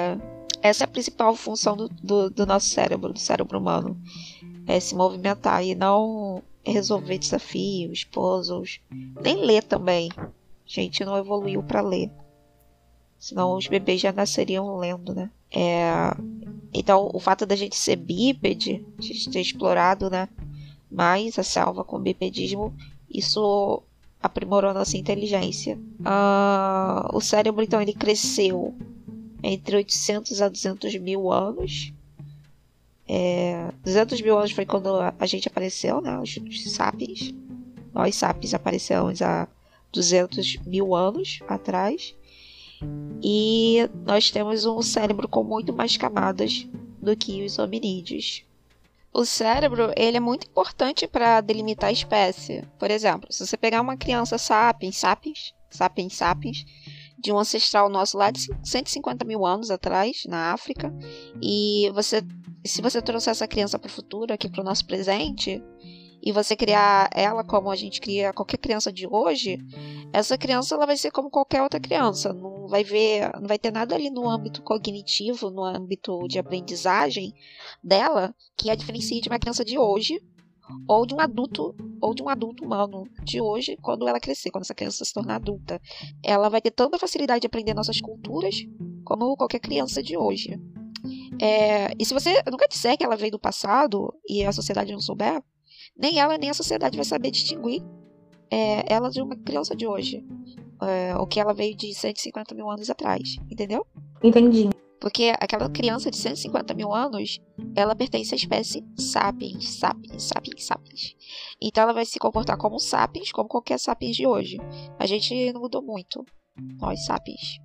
[0.63, 3.97] essa é a principal função do, do, do nosso cérebro, do cérebro humano.
[4.67, 8.81] É se movimentar e não resolver desafios, puzzles,
[9.23, 10.11] nem ler também.
[10.17, 10.29] A
[10.67, 12.11] gente não evoluiu para ler.
[13.19, 15.31] Senão os bebês já nasceriam lendo, né?
[15.51, 15.83] É...
[16.73, 20.29] Então, o fato da gente ser bípede, a gente ter explorado, né?
[20.91, 22.75] Mais a selva com bipedismo,
[23.09, 23.83] isso
[24.23, 25.79] aprimorou nossa inteligência.
[26.01, 28.75] Uh, o cérebro, então, ele cresceu
[29.43, 31.93] entre 800 a 200 mil anos.
[33.09, 36.19] É, 200 mil anos foi quando a gente apareceu, né?
[36.19, 37.33] Os, os sapiens.
[37.95, 39.49] Nós sapiens aparecemos há
[39.93, 42.15] 200 mil anos atrás.
[43.23, 46.67] E nós temos um cérebro com muito mais camadas
[47.01, 48.45] do que os hominídeos.
[49.13, 52.63] O cérebro ele é muito importante para delimitar a espécie.
[52.79, 56.67] Por exemplo, se você pegar uma criança sapiens, sapiens, sapiens, sapiens,
[57.27, 60.95] de um ancestral nosso lá de 150 mil anos atrás, na África,
[61.43, 62.23] e você,
[62.65, 65.61] se você trouxer essa criança para o futuro, aqui para o nosso presente,
[66.23, 69.59] e você criar ela como a gente cria qualquer criança de hoje,
[70.13, 73.73] essa criança ela vai ser como qualquer outra criança, não vai ver, não vai ter
[73.73, 77.35] nada ali no âmbito cognitivo, no âmbito de aprendizagem
[77.83, 80.23] dela que a diferencie de uma criança de hoje
[80.89, 84.63] ou de um adulto ou de um adulto humano de hoje quando ela crescer, quando
[84.63, 85.81] essa criança se tornar adulta.
[86.23, 88.57] Ela vai ter tanta facilidade de aprender nossas culturas
[89.05, 90.61] como qualquer criança de hoje.
[91.41, 95.01] É, e se você nunca disser que ela veio do passado e a sociedade não
[95.01, 95.43] souber,
[95.97, 97.83] nem ela nem a sociedade vai saber distinguir
[98.51, 100.25] é, ela de uma criança de hoje.
[100.83, 103.87] É, o que ela veio de 150 mil anos atrás, entendeu?
[104.23, 104.69] Entendi.
[105.01, 107.39] Porque aquela criança de 150 mil anos,
[107.75, 111.17] ela pertence à espécie sapiens, sapiens, sapiens, sapiens.
[111.61, 114.59] Então ela vai se comportar como sapiens, como qualquer sapiens de hoje.
[114.99, 116.25] A gente não mudou muito,
[116.81, 117.59] nós sapiens.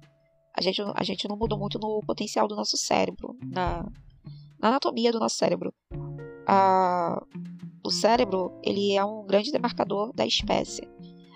[0.54, 3.86] A gente, a gente não mudou muito no potencial do nosso cérebro, na,
[4.60, 5.74] na anatomia do nosso cérebro.
[6.46, 7.24] A,
[7.84, 10.82] o cérebro, ele é um grande demarcador da espécie.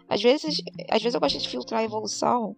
[0.10, 2.56] Às vezes, às vezes eu gosto de filtrar a evolução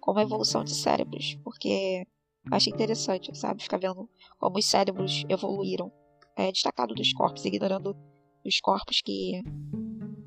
[0.00, 2.06] como a evolução de cérebros, porque
[2.50, 3.62] acho interessante, sabe?
[3.62, 5.92] Ficar vendo como os cérebros evoluíram,
[6.36, 7.96] é, destacado dos corpos, ignorando
[8.44, 9.42] os corpos que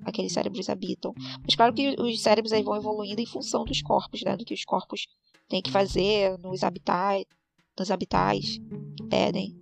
[0.06, 1.14] aqueles cérebros habitam.
[1.42, 4.36] Mas claro que os cérebros aí vão evoluindo em função dos corpos, né?
[4.36, 5.08] Do que os corpos
[5.48, 7.26] têm que fazer nos habitats,
[7.78, 8.58] nos habitats
[8.98, 9.58] que pedem.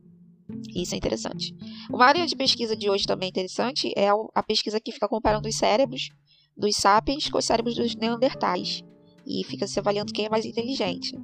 [0.75, 1.55] Isso é interessante.
[1.89, 5.55] Uma área de pesquisa de hoje também interessante é a pesquisa que fica comparando os
[5.55, 6.09] cérebros
[6.57, 8.83] dos sapiens com os cérebros dos neandertais.
[9.25, 11.17] E fica se avaliando quem é mais inteligente.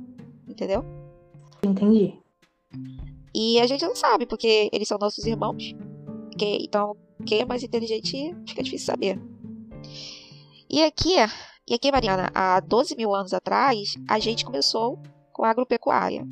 [0.47, 0.85] Entendeu?
[1.63, 2.13] Entendi.
[3.33, 5.75] E a gente não sabe, porque eles são nossos irmãos.
[6.39, 6.95] Então,
[7.25, 9.19] quem é mais inteligente fica difícil saber.
[10.69, 11.15] E aqui,
[11.67, 14.99] e aqui, Mariana, há 12 mil anos atrás, a gente começou
[15.31, 16.25] com a agropecuária.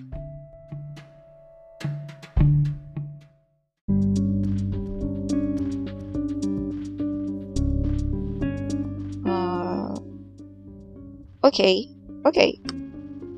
[11.46, 11.90] Ok,
[12.26, 12.60] ok.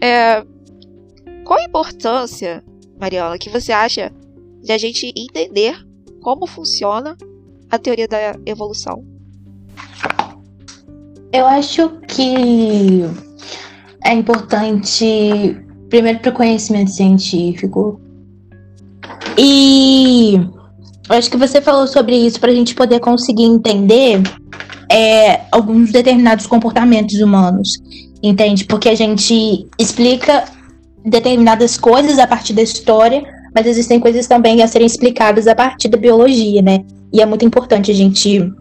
[0.01, 0.41] É,
[1.47, 2.61] qual a importância,
[2.99, 4.11] Mariana, que você acha
[4.61, 5.73] de a gente entender
[6.21, 7.15] como funciona
[7.71, 9.01] a teoria da evolução?
[11.31, 13.03] Eu acho que
[14.03, 15.57] é importante,
[15.89, 18.01] primeiro, para o conhecimento científico.
[19.37, 20.33] E
[21.09, 24.21] eu acho que você falou sobre isso para a gente poder conseguir entender
[24.91, 27.71] é, alguns determinados comportamentos humanos,
[28.21, 28.65] entende?
[28.65, 30.56] Porque a gente explica
[31.05, 33.23] determinadas coisas a partir da história,
[33.55, 36.83] mas existem coisas também a serem explicadas a partir da biologia, né?
[37.13, 38.51] E é muito importante a gente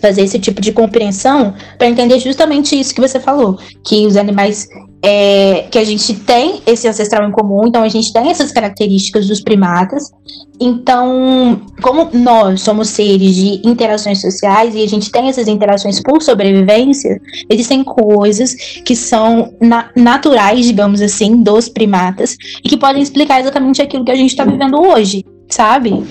[0.00, 4.68] fazer esse tipo de compreensão para entender justamente isso que você falou, que os animais
[5.08, 9.28] é, que a gente tem esse ancestral em comum, então a gente tem essas características
[9.28, 10.10] dos primatas.
[10.58, 16.20] Então, como nós somos seres de interações sociais e a gente tem essas interações por
[16.20, 18.54] sobrevivência, existem coisas
[18.84, 24.10] que são na naturais, digamos assim, dos primatas e que podem explicar exatamente aquilo que
[24.10, 26.02] a gente está vivendo hoje, sabe?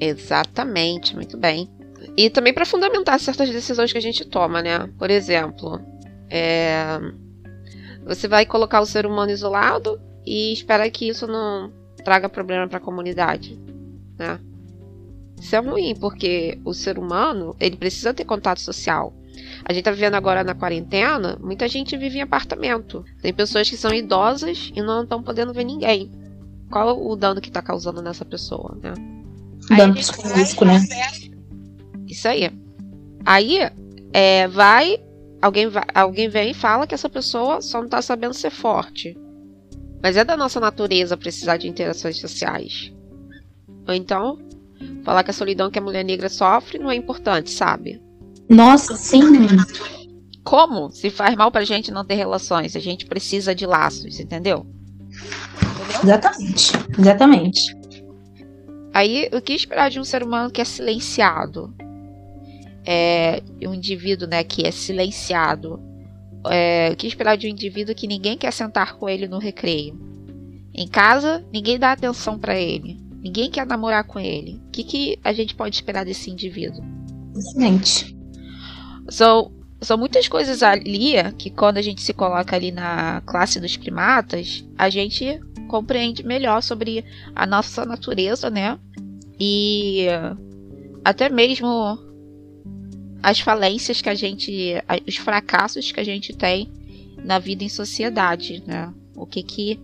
[0.00, 1.68] Exatamente, muito bem.
[2.16, 4.88] E também para fundamentar certas decisões que a gente toma, né?
[4.98, 5.78] Por exemplo,
[6.30, 7.00] é...
[8.04, 11.72] você vai colocar o ser humano isolado e esperar que isso não
[12.04, 13.58] traga problema para a comunidade,
[14.18, 14.38] né?
[15.40, 19.14] Isso é ruim, porque o ser humano, ele precisa ter contato social.
[19.64, 23.04] A gente tá vivendo agora na quarentena, muita gente vive em apartamento.
[23.22, 26.10] Tem pessoas que são idosas e não estão podendo ver ninguém.
[26.70, 28.92] Qual o dano que tá causando nessa pessoa, né?
[29.76, 30.80] Dano psicológico, né?
[32.06, 32.50] Isso aí.
[33.24, 33.58] Aí,
[34.12, 34.98] é, vai
[35.40, 35.84] alguém, vai.
[35.94, 39.16] alguém vem e fala que essa pessoa só não tá sabendo ser forte.
[40.02, 42.92] Mas é da nossa natureza precisar de interações sociais.
[43.86, 44.38] Ou então,
[45.04, 48.00] falar que a solidão que a mulher negra sofre não é importante, sabe?
[48.48, 49.20] Nossa, sim.
[50.42, 52.74] Como se faz mal pra gente não ter relações?
[52.74, 54.66] A gente precisa de laços, entendeu?
[54.66, 56.02] entendeu?
[56.02, 56.72] Exatamente.
[56.98, 57.76] Exatamente.
[58.92, 61.72] Aí, o que esperar de um ser humano que é silenciado?
[62.84, 65.80] É um indivíduo, né, que é silenciado
[66.48, 69.98] é, o que esperar de um indivíduo que ninguém quer sentar com ele no recreio?
[70.72, 72.98] Em casa, ninguém dá atenção para ele.
[73.20, 74.60] Ninguém quer namorar com ele.
[74.66, 76.82] O que, que a gente pode esperar desse indivíduo?
[77.36, 78.16] Excelente.
[79.08, 83.76] São, são muitas coisas ali que, quando a gente se coloca ali na classe dos
[83.76, 87.04] primatas, a gente compreende melhor sobre
[87.34, 88.78] a nossa natureza, né?
[89.38, 90.06] E
[91.04, 91.98] até mesmo
[93.22, 94.74] as falências que a gente.
[95.06, 96.70] os fracassos que a gente tem
[97.24, 98.92] na vida em sociedade, né?
[99.14, 99.80] O que que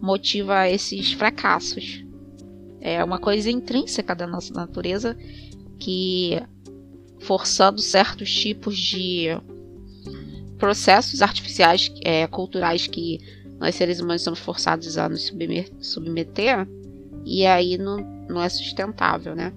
[0.00, 2.04] motiva esses fracassos?
[2.80, 5.16] É uma coisa intrínseca da nossa natureza
[5.78, 6.40] que,
[7.20, 9.26] forçando certos tipos de
[10.58, 13.18] processos artificiais, é, culturais que
[13.58, 15.32] nós seres humanos somos forçados a nos
[15.80, 16.68] submeter,
[17.24, 17.98] e aí não,
[18.28, 19.52] não é sustentável, né?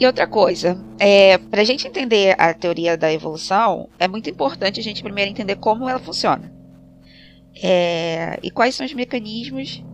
[0.00, 4.80] E outra coisa, é, para a gente entender a teoria da evolução, é muito importante
[4.80, 6.50] a gente primeiro entender como ela funciona.
[7.62, 9.84] É, e quais são os mecanismos.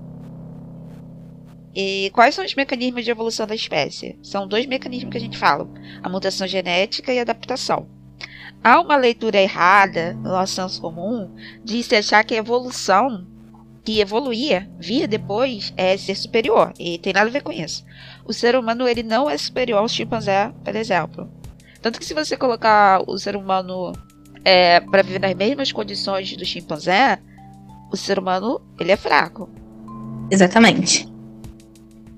[1.74, 4.16] E quais são os mecanismos de evolução da espécie?
[4.22, 5.68] São dois mecanismos que a gente fala:
[6.00, 7.88] a mutação genética e a adaptação.
[8.62, 11.34] Há uma leitura errada no nosso senso comum
[11.64, 13.26] de se achar que a evolução,
[13.84, 16.72] que evoluir, vir depois, é ser superior.
[16.78, 17.84] E tem nada a ver com isso
[18.26, 21.30] o ser humano ele não é superior ao chimpanzé, por exemplo.
[21.80, 23.92] Tanto que se você colocar o ser humano
[24.44, 27.18] é, para viver nas mesmas condições do chimpanzé,
[27.92, 29.48] o ser humano ele é fraco.
[30.30, 31.08] Exatamente.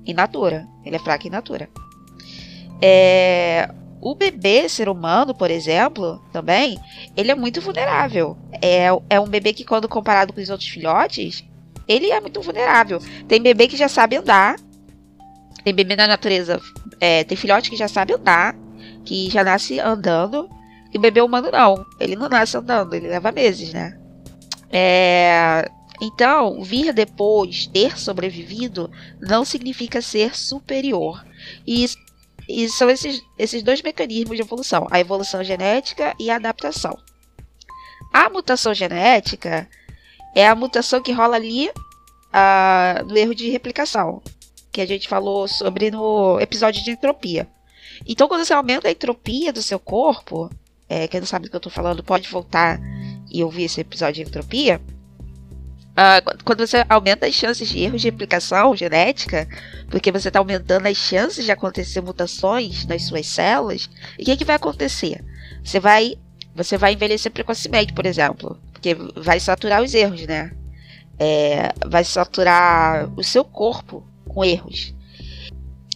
[0.07, 0.67] In natura.
[0.85, 1.69] Ele é fraco in natura.
[2.81, 3.69] É,
[4.01, 6.79] o bebê ser humano, por exemplo, também,
[7.17, 8.37] ele é muito vulnerável.
[8.63, 11.45] É, é um bebê que, quando comparado com os outros filhotes,
[11.87, 13.01] ele é muito vulnerável.
[13.27, 14.57] Tem bebê que já sabe andar,
[15.69, 16.61] tem bebê na natureza,
[16.99, 18.57] é, tem filhote que já sabe andar,
[19.05, 20.49] que já nasce andando,
[20.93, 21.85] e bebê humano não.
[22.01, 23.99] Ele não nasce andando, ele leva meses, né?
[24.71, 28.91] É, então, vir depois, ter sobrevivido,
[29.21, 31.23] não significa ser superior.
[31.67, 31.85] E,
[32.49, 36.97] e são esses, esses dois mecanismos de evolução: a evolução genética e a adaptação.
[38.11, 39.69] A mutação genética
[40.35, 44.23] é a mutação que rola ali uh, no erro de replicação
[44.79, 47.49] que a gente falou sobre no episódio de entropia.
[48.07, 50.49] Então, quando você aumenta a entropia do seu corpo,
[50.89, 52.79] é, quem não sabe do que eu estou falando pode voltar
[53.29, 54.81] e ouvir esse episódio de entropia.
[55.99, 59.49] Uh, quando você aumenta as chances de erros de replicação genética,
[59.91, 64.45] porque você está aumentando as chances de acontecer mutações nas suas células, o que, que
[64.45, 65.25] vai acontecer?
[65.65, 66.15] Você vai,
[66.55, 70.53] você vai envelhecer precocemente, por exemplo, porque vai saturar os erros, né?
[71.19, 74.07] É, vai saturar o seu corpo
[74.39, 74.95] com erros.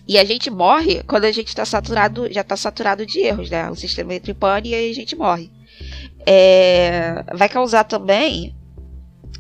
[0.09, 3.71] E a gente morre quando a gente está saturado, já está saturado de erros, né?
[3.71, 5.49] O sistema entra em pane e a gente morre.
[6.27, 8.53] É, vai causar também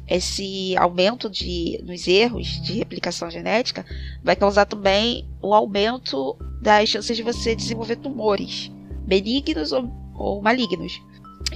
[0.06, 3.84] esse aumento de, nos erros de replicação genética,
[4.22, 8.70] vai causar também o aumento das chances de você desenvolver tumores,
[9.04, 11.02] benignos ou, ou malignos.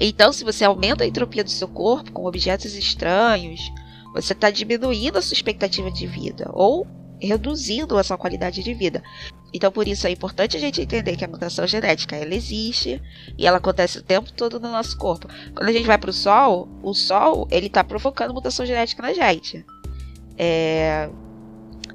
[0.01, 3.61] Então, se você aumenta a entropia do seu corpo com objetos estranhos,
[4.13, 6.87] você está diminuindo a sua expectativa de vida ou
[7.21, 9.03] reduzindo a sua qualidade de vida.
[9.53, 13.01] Então, por isso é importante a gente entender que a mutação genética ela existe
[13.39, 15.29] e ela acontece o tempo todo no nosso corpo.
[15.55, 19.13] Quando a gente vai para o Sol, o Sol ele está provocando mutação genética na
[19.13, 19.65] gente.
[20.37, 21.09] É...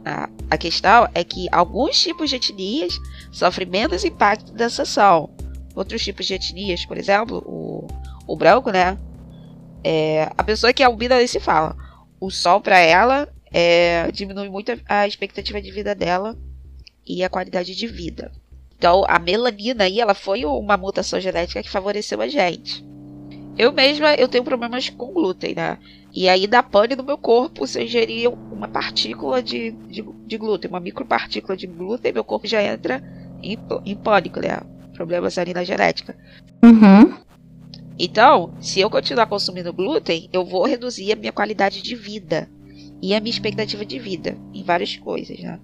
[0.03, 2.99] A, a questão é que alguns tipos de etnias
[3.31, 5.29] sofrem menos impacto dessa ação.
[5.75, 7.87] Outros tipos de etnias, por exemplo, o,
[8.25, 8.97] o branco, né?
[9.83, 11.75] É, a pessoa que é albina se fala.
[12.19, 16.37] O sol para ela é, diminui muito a expectativa de vida dela
[17.05, 18.31] e a qualidade de vida.
[18.77, 22.83] Então, a melanina aí, ela foi uma mutação genética que favoreceu a gente.
[23.57, 25.77] Eu mesma, eu tenho problemas com glúten, né?
[26.13, 30.37] E aí dá pane no meu corpo se eu ingerir uma partícula de, de, de
[30.37, 33.03] glúten, uma micropartícula de glúten, meu corpo já entra
[33.43, 34.61] em, em pânico, né?
[34.93, 36.17] Problemas ali na genética.
[36.63, 37.13] Uhum.
[37.99, 42.49] Então, se eu continuar consumindo glúten, eu vou reduzir a minha qualidade de vida
[43.01, 45.59] e a minha expectativa de vida em várias coisas, né?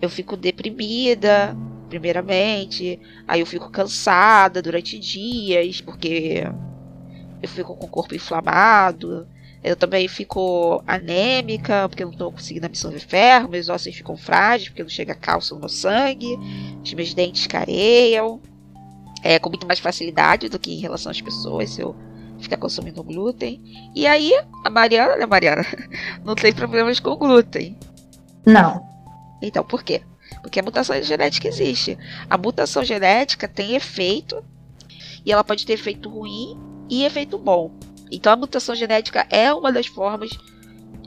[0.00, 1.56] Eu fico deprimida,
[1.88, 6.44] primeiramente, aí eu fico cansada durante dias, porque
[7.42, 9.26] eu fico com o corpo inflamado.
[9.64, 14.68] Eu também fico anêmica, porque eu não estou conseguindo absorver ferro, meus ossos ficam frágeis,
[14.68, 16.38] porque não chega cálcio no sangue,
[16.84, 18.40] os meus dentes careiam.
[19.24, 21.96] É, com muito mais facilidade do que em relação às pessoas, eu
[22.40, 23.90] ficar consumindo glúten.
[23.94, 24.32] E aí,
[24.64, 25.64] a Mariana, né, Mariana,
[26.24, 27.76] não tem problemas com glúten.
[28.44, 28.86] Não.
[29.42, 30.02] Então, por quê?
[30.42, 31.98] Porque a mutação genética existe.
[32.28, 34.42] A mutação genética tem efeito,
[35.24, 36.58] e ela pode ter efeito ruim
[36.88, 37.72] e efeito bom.
[38.10, 40.30] Então, a mutação genética é uma das formas,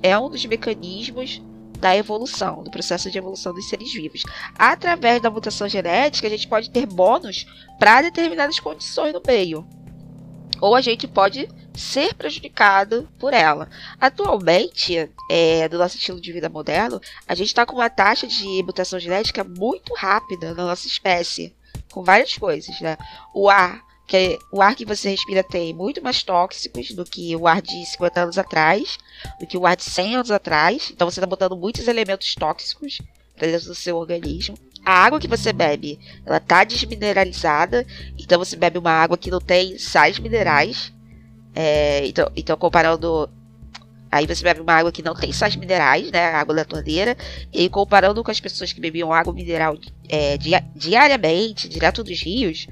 [0.04, 1.42] é um dos mecanismos
[1.80, 4.24] da evolução, do processo de evolução dos seres vivos.
[4.58, 7.46] Através da mutação genética, a gente pode ter bônus
[7.80, 9.66] para determinadas condições no meio
[10.62, 13.70] ou a gente pode ser prejudicado por ela.
[13.99, 18.64] Atualmente, é, do nosso estilo de vida moderno, a gente está com uma taxa de
[18.64, 21.55] mutação genética muito rápida na nossa espécie,
[21.91, 22.97] com várias coisas, né?
[23.34, 27.36] O ar, que é, o ar que você respira tem muito mais tóxicos do que
[27.36, 28.97] o ar de 50 anos atrás,
[29.39, 30.89] do que o ar de 100 anos atrás.
[30.91, 33.01] Então você está botando muitos elementos tóxicos
[33.38, 37.86] para dentro do seu organismo a água que você bebe, ela tá desmineralizada,
[38.18, 40.94] então você bebe uma água que não tem sais minerais.
[41.56, 43.30] É, então, então, comparando.
[44.12, 46.34] Aí você bebe uma água que não tem sais minerais, né?
[46.34, 47.16] Água da torneira.
[47.54, 49.78] E comparando com as pessoas que bebiam água mineral
[50.08, 50.38] é,
[50.76, 52.68] diariamente, direto dos rios.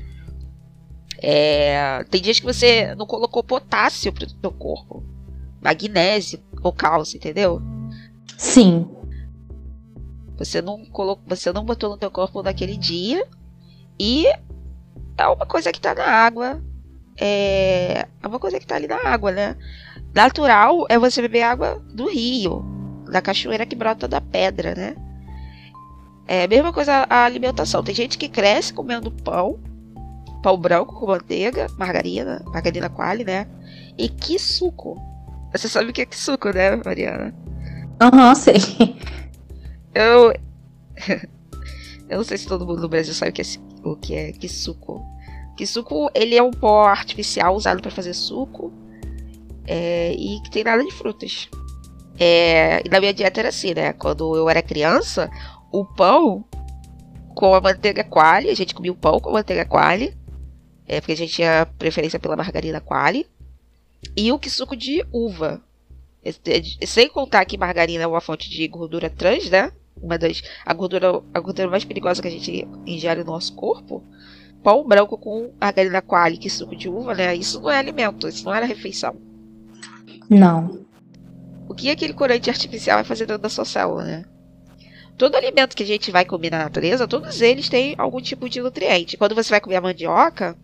[1.19, 5.03] É, tem dias que você não colocou potássio pro seu corpo.
[5.61, 7.61] Magnésio ou cálcio, entendeu?
[8.37, 8.87] Sim.
[10.37, 13.25] Você não colocou, você não botou no teu corpo naquele dia
[13.99, 14.27] e
[15.17, 16.61] é uma coisa que tá na água.
[17.19, 19.55] É, é uma coisa que tá ali na água, né?
[20.13, 22.63] Natural é você beber água do rio,
[23.11, 24.95] da cachoeira que brota da pedra, né?
[26.27, 27.83] É a mesma coisa a alimentação.
[27.83, 29.59] Tem gente que cresce comendo pão,
[30.43, 33.47] pão branco com manteiga, margarina, margarina quali, né?
[33.97, 35.01] E que suco.
[35.51, 37.33] Você sabe o que é que suco, né, Mariana?
[37.99, 38.55] Aham, uhum, sei.
[39.97, 40.31] Eu.
[42.09, 43.45] eu não sei se todo mundo no Brasil sabe o que é,
[43.83, 45.03] o que é kisuko.
[45.57, 48.71] Kisuko, ele é um pó artificial usado para fazer suco.
[49.65, 51.49] É, e que tem nada de frutas.
[52.19, 53.91] É, e na minha dieta era assim, né?
[53.93, 55.29] Quando eu era criança,
[55.71, 56.45] o pão
[57.35, 60.15] com a manteiga quali, a gente comia o pão com a manteiga quali,
[60.87, 63.27] é, porque a gente tinha preferência pela margarina quali,
[64.15, 65.61] e o suco de uva.
[66.85, 69.71] Sem contar que margarina é uma fonte de gordura trans, né?
[70.01, 74.03] Uma das a gordura, a gordura mais perigosa que a gente ingere no nosso corpo,
[74.63, 77.35] pão branco com margarina quali, que suco de uva, né?
[77.35, 79.15] Isso não é alimento, isso não era refeição.
[80.29, 80.85] Não.
[81.69, 84.25] O que aquele corante artificial vai fazer dentro da sua célula, né?
[85.17, 88.61] Todo alimento que a gente vai comer na natureza, todos eles têm algum tipo de
[88.61, 89.17] nutriente.
[89.17, 90.55] Quando você vai comer a mandioca,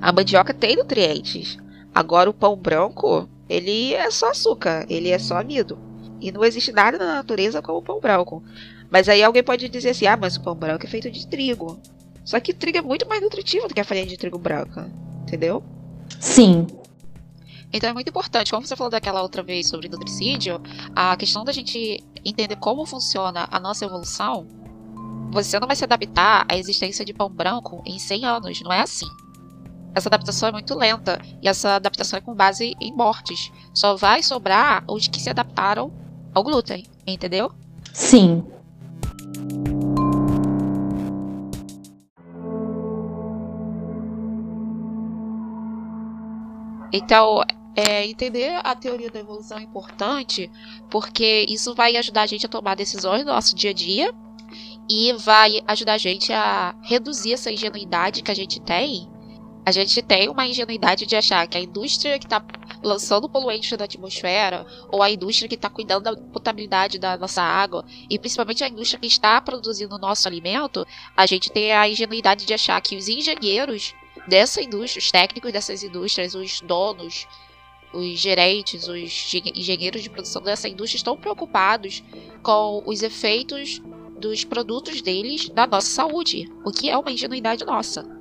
[0.00, 1.56] a mandioca tem nutrientes.
[1.94, 5.89] Agora o pão branco, ele é só açúcar, ele é só amido.
[6.20, 8.42] E não existe nada na natureza como o pão branco.
[8.90, 11.80] Mas aí alguém pode dizer assim: ah, mas o pão branco é feito de trigo.
[12.24, 14.90] Só que trigo é muito mais nutritivo do que a farinha de trigo branca.
[15.22, 15.62] Entendeu?
[16.18, 16.66] Sim.
[17.72, 20.60] Então é muito importante, como você falou daquela outra vez sobre nutricídio,
[20.94, 24.46] a questão da gente entender como funciona a nossa evolução.
[25.30, 28.80] Você não vai se adaptar à existência de pão branco em 100 anos, não é
[28.80, 29.06] assim.
[29.94, 33.52] Essa adaptação é muito lenta e essa adaptação é com base em mortes.
[33.72, 35.92] Só vai sobrar os que se adaptaram
[36.34, 37.52] ao glúten, entendeu?
[37.92, 38.44] Sim.
[46.92, 47.42] Então,
[47.76, 50.50] é, entender a teoria da evolução é importante
[50.90, 54.12] porque isso vai ajudar a gente a tomar decisões no nosso dia a dia
[54.88, 59.08] e vai ajudar a gente a reduzir essa ingenuidade que a gente tem.
[59.64, 62.42] A gente tem uma ingenuidade de achar que a indústria que está
[62.82, 67.84] lançando poluentes na atmosfera, ou a indústria que está cuidando da potabilidade da nossa água,
[68.08, 70.86] e principalmente a indústria que está produzindo o nosso alimento,
[71.16, 73.94] a gente tem a ingenuidade de achar que os engenheiros
[74.26, 77.26] dessa indústria, os técnicos dessas indústrias, os donos,
[77.92, 82.02] os gerentes, os engenheiros de produção dessa indústria estão preocupados
[82.42, 83.80] com os efeitos
[84.18, 88.19] dos produtos deles na nossa saúde, o que é uma ingenuidade nossa.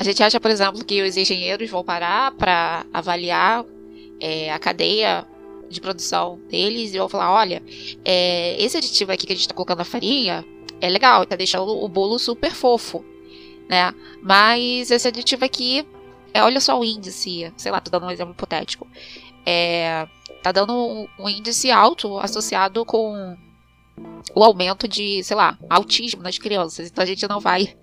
[0.00, 3.66] A gente acha, por exemplo, que os engenheiros vão parar para avaliar
[4.18, 5.26] é, a cadeia
[5.68, 7.62] de produção deles e vão falar: olha,
[8.02, 10.42] é, esse aditivo aqui que a gente está colocando na farinha
[10.80, 13.04] é legal, está deixando o bolo super fofo,
[13.68, 13.92] né?
[14.22, 15.86] Mas esse aditivo aqui,
[16.32, 18.88] é, olha só o índice, sei lá, tô dando um exemplo hipotético,
[19.44, 20.08] é,
[20.42, 23.36] tá dando um, um índice alto associado com
[24.34, 26.88] o aumento de, sei lá, autismo nas crianças.
[26.88, 27.76] Então a gente não vai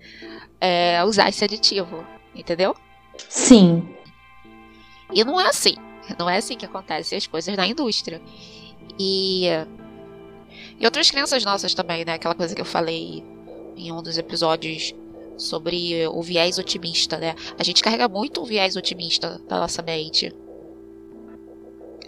[0.60, 2.04] é, usar esse aditivo,
[2.34, 2.74] entendeu?
[3.28, 3.88] Sim.
[5.12, 5.74] E não é assim.
[6.18, 8.20] Não é assim que acontecem as coisas na indústria.
[8.98, 9.46] E,
[10.78, 12.14] e outras crenças nossas também, né?
[12.14, 13.24] Aquela coisa que eu falei
[13.76, 14.94] em um dos episódios
[15.36, 17.34] sobre o viés otimista, né?
[17.58, 20.34] A gente carrega muito o viés otimista da nossa mente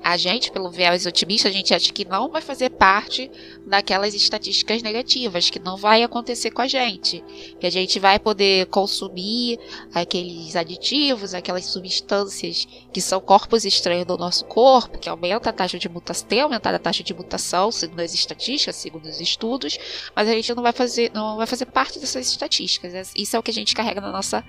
[0.03, 3.31] a gente, pelo viés otimista, a gente acha que não vai fazer parte
[3.67, 7.23] daquelas estatísticas negativas, que não vai acontecer com a gente,
[7.59, 9.59] que a gente vai poder consumir
[9.95, 15.79] aqueles aditivos, aquelas substâncias que são corpos estranhos do nosso corpo, que aumenta a taxa
[15.79, 19.79] de mutação, tem aumentado a taxa de mutação, segundo as estatísticas, segundo os estudos,
[20.15, 23.13] mas a gente não vai fazer, não vai fazer parte dessas estatísticas.
[23.15, 24.45] Isso é o que a gente carrega na nossa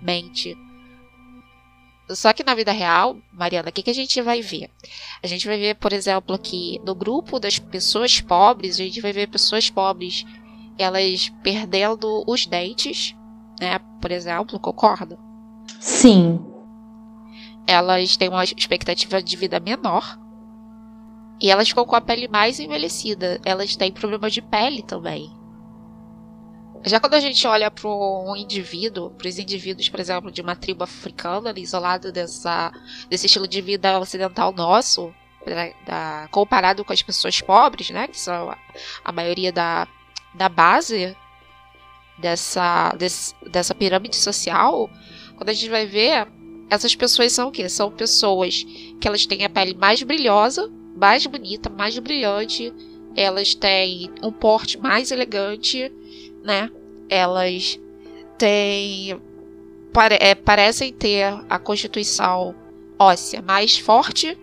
[0.00, 0.56] mente.
[2.16, 4.70] Só que na vida real, Mariana, o que, que a gente vai ver?
[5.22, 9.12] A gente vai ver, por exemplo, que no grupo das pessoas pobres, a gente vai
[9.12, 10.24] ver pessoas pobres
[10.78, 13.14] elas perdendo os dentes,
[13.60, 13.78] né?
[14.00, 15.18] Por exemplo, concorda?
[15.80, 16.40] Sim.
[17.66, 20.18] Elas têm uma expectativa de vida menor.
[21.40, 23.40] E elas ficam com a pele mais envelhecida.
[23.44, 25.30] Elas têm problemas de pele também.
[26.84, 30.56] Já quando a gente olha para um indivíduo, para os indivíduos, por exemplo, de uma
[30.56, 32.72] tribo africana, isolado dessa,
[33.08, 35.14] desse estilo de vida ocidental nosso,
[35.46, 38.58] né, da, comparado com as pessoas pobres, né, que são a,
[39.04, 39.86] a maioria da,
[40.34, 41.16] da base
[42.18, 44.90] dessa, desse, dessa pirâmide social,
[45.36, 46.26] quando a gente vai ver,
[46.68, 47.68] essas pessoas são o quê?
[47.68, 48.64] São pessoas
[49.00, 52.72] que elas têm a pele mais brilhosa, mais bonita, mais brilhante,
[53.16, 55.92] elas têm um porte mais elegante,
[56.42, 56.70] né?
[57.08, 57.78] Elas
[58.38, 59.20] têm.
[59.92, 62.54] Pare, é, parecem ter a constituição
[62.98, 64.38] óssea mais forte.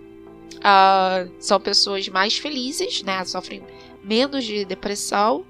[0.57, 3.23] Uh, são pessoas mais felizes, né?
[3.26, 3.63] Sofrem
[4.03, 5.45] menos de depressão.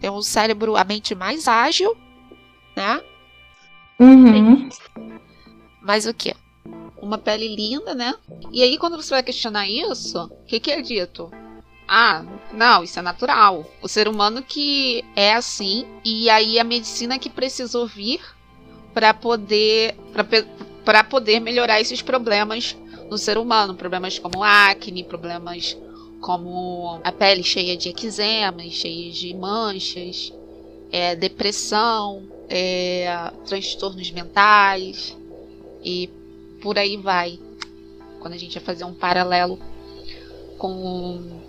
[0.00, 1.96] Tem um cérebro, a mente mais ágil,
[2.76, 3.02] né?
[3.98, 4.68] Uhum.
[5.82, 6.34] Mas o que?
[7.00, 8.14] Uma pele linda, né?
[8.52, 11.30] E aí, quando você vai questionar isso, o que, que é dito?
[11.88, 13.64] Ah, não, isso é natural.
[13.80, 18.20] O ser humano que é assim e aí a medicina que precisou vir
[18.92, 19.96] para poder
[20.84, 22.76] para poder melhorar esses problemas
[23.10, 25.78] no ser humano, problemas como acne, problemas
[26.20, 30.32] como a pele cheia de eczemas, cheia de manchas,
[30.92, 35.16] é, depressão, é, transtornos mentais
[35.82, 36.10] e
[36.60, 37.38] por aí vai.
[38.20, 39.58] Quando a gente vai fazer um paralelo
[40.58, 41.47] com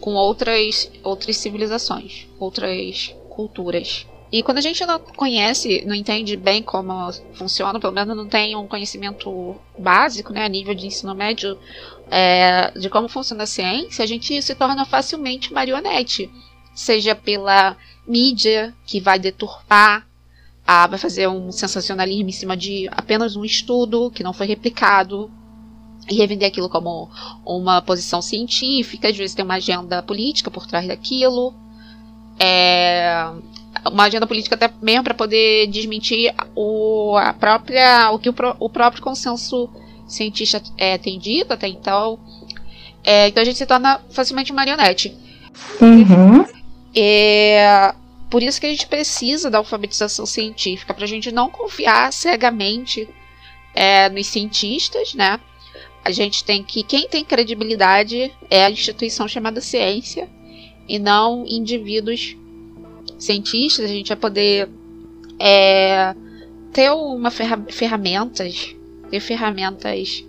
[0.00, 4.06] com outras, outras civilizações, outras culturas.
[4.32, 8.56] E quando a gente não conhece, não entende bem como funciona, pelo menos não tem
[8.56, 11.58] um conhecimento básico, né, a nível de ensino médio,
[12.10, 16.30] é, de como funciona a ciência, a gente se torna facilmente marionete.
[16.74, 17.76] Seja pela
[18.08, 20.08] mídia, que vai deturpar,
[20.66, 25.30] a, vai fazer um sensacionalismo em cima de apenas um estudo que não foi replicado,
[26.10, 27.08] e revender aquilo como
[27.44, 31.54] uma posição científica, às vezes tem uma agenda política por trás daquilo.
[32.38, 33.30] É,
[33.90, 38.68] uma agenda política até mesmo para poder desmentir o, a própria, o que o, o
[38.68, 39.68] próprio consenso
[40.06, 42.18] cientista é, tem dito até então.
[43.04, 45.16] É, então a gente se torna facilmente marionete.
[45.80, 46.44] Uhum.
[46.94, 47.94] É,
[48.30, 53.08] por isso que a gente precisa da alfabetização científica, para a gente não confiar cegamente
[53.74, 55.38] é, nos cientistas, né?
[56.04, 60.28] A gente tem que quem tem credibilidade é a instituição chamada ciência
[60.88, 62.36] e não indivíduos
[63.18, 63.84] cientistas.
[63.84, 64.68] A gente vai poder
[65.38, 66.14] é,
[66.72, 68.74] ter uma ferra ferramentas,
[69.10, 70.24] ter ferramentas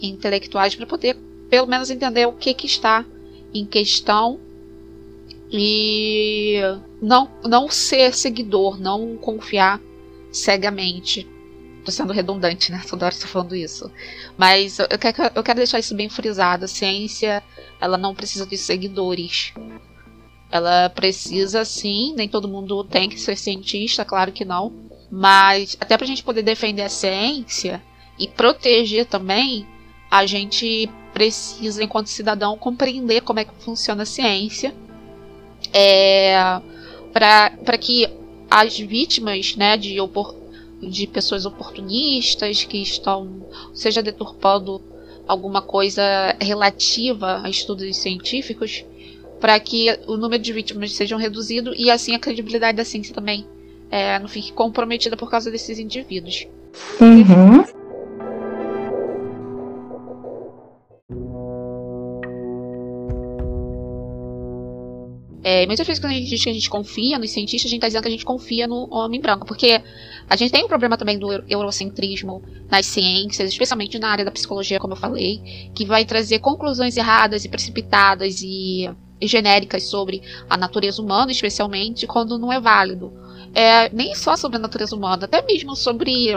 [0.00, 1.16] intelectuais para poder
[1.50, 3.04] pelo menos entender o que, que está
[3.52, 4.38] em questão
[5.50, 6.60] e
[7.00, 9.80] não, não ser seguidor, não confiar
[10.30, 11.26] cegamente
[11.88, 12.82] tô sendo redundante, né?
[12.88, 13.90] Toda hora estou falando isso.
[14.36, 16.66] Mas eu quero, eu quero deixar isso bem frisado.
[16.66, 17.42] A ciência,
[17.80, 19.54] ela não precisa de seguidores.
[20.50, 24.72] Ela precisa, sim, nem todo mundo tem que ser cientista, claro que não.
[25.10, 27.82] Mas até para a gente poder defender a ciência
[28.18, 29.66] e proteger também,
[30.10, 34.74] a gente precisa, enquanto cidadão, compreender como é que funciona a ciência.
[35.72, 36.60] É,
[37.12, 38.08] para que
[38.50, 39.98] as vítimas né, de,
[40.80, 44.80] de pessoas oportunistas que estão, seja deturpando
[45.26, 46.02] alguma coisa
[46.40, 48.84] relativa a estudos científicos,
[49.40, 53.46] para que o número de vítimas sejam reduzido e assim a credibilidade da ciência também
[53.90, 56.46] é, não fique comprometida por causa desses indivíduos.
[57.00, 57.64] Uhum.
[65.50, 67.78] É, muitas vezes quando a gente diz que a gente confia nos cientistas, a gente
[67.78, 69.82] está dizendo que a gente confia no homem branco, porque
[70.28, 74.78] a gente tem um problema também do eurocentrismo nas ciências, especialmente na área da psicologia,
[74.78, 78.90] como eu falei, que vai trazer conclusões erradas e precipitadas e,
[79.22, 80.20] genéricas sobre
[80.50, 83.10] a natureza humana, especialmente quando não é válido.
[83.54, 86.30] é, nem só sobre a natureza humana, até mesmo sobre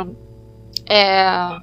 [0.86, 1.60] é,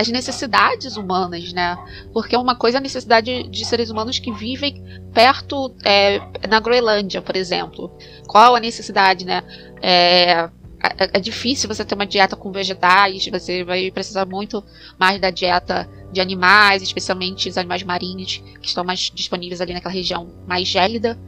[0.00, 1.76] as necessidades humanas, né?
[2.10, 4.82] Porque uma coisa é a necessidade de seres humanos que vivem
[5.12, 7.92] perto, é, na Groenlândia, por exemplo.
[8.26, 9.42] Qual a necessidade, né?
[9.82, 10.50] É, é,
[10.98, 14.64] é, difícil você ter uma dieta com vegetais, você vai precisar muito
[14.98, 19.92] mais da dieta de animais, especialmente os animais marinhos, que estão mais disponíveis ali naquela
[19.92, 21.18] região mais gélida.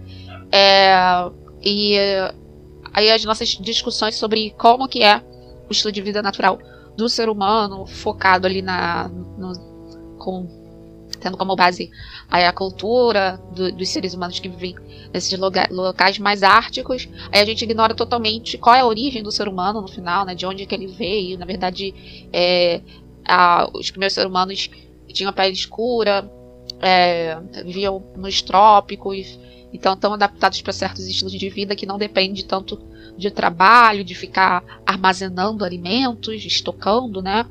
[0.50, 0.94] É,
[1.62, 1.94] e
[2.94, 5.22] aí as nossas discussões sobre como que é
[5.68, 6.58] o estilo de vida natural
[6.96, 9.52] do ser humano, focado ali na, no,
[10.18, 10.62] com
[11.22, 11.90] tendo como base
[12.28, 14.74] aí a cultura do, dos seres humanos que vivem
[15.14, 17.08] nesses loga, locais mais árticos.
[17.30, 20.34] Aí a gente ignora totalmente qual é a origem do ser humano no final, né?
[20.34, 21.38] De onde que ele veio.
[21.38, 21.94] Na verdade,
[22.32, 22.80] é,
[23.24, 24.68] a, os primeiros seres humanos
[25.08, 26.28] tinham pele escura,
[26.80, 29.38] é, viviam nos trópicos,
[29.72, 32.78] então estão adaptados para certos estilos de vida que não depende tanto
[33.16, 37.46] de trabalho, de ficar armazenando alimentos, estocando, né?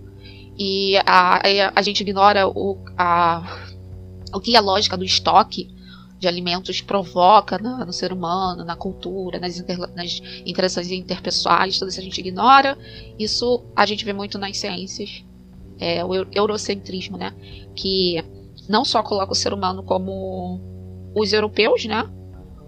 [0.58, 1.42] E a,
[1.76, 3.68] a gente ignora o, a,
[4.34, 5.70] o que a lógica do estoque
[6.20, 12.00] de alimentos provoca no, ser humano, na cultura, nas, inter, nas interações interpessoais, tudo isso
[12.00, 12.78] a gente ignora.
[13.18, 15.26] Isso a gente vê muito nas ciências,
[15.80, 17.34] é, o eurocentrismo, né?
[17.76, 18.24] Que
[18.70, 20.62] não só coloca o ser humano como
[21.16, 22.08] os europeus, né?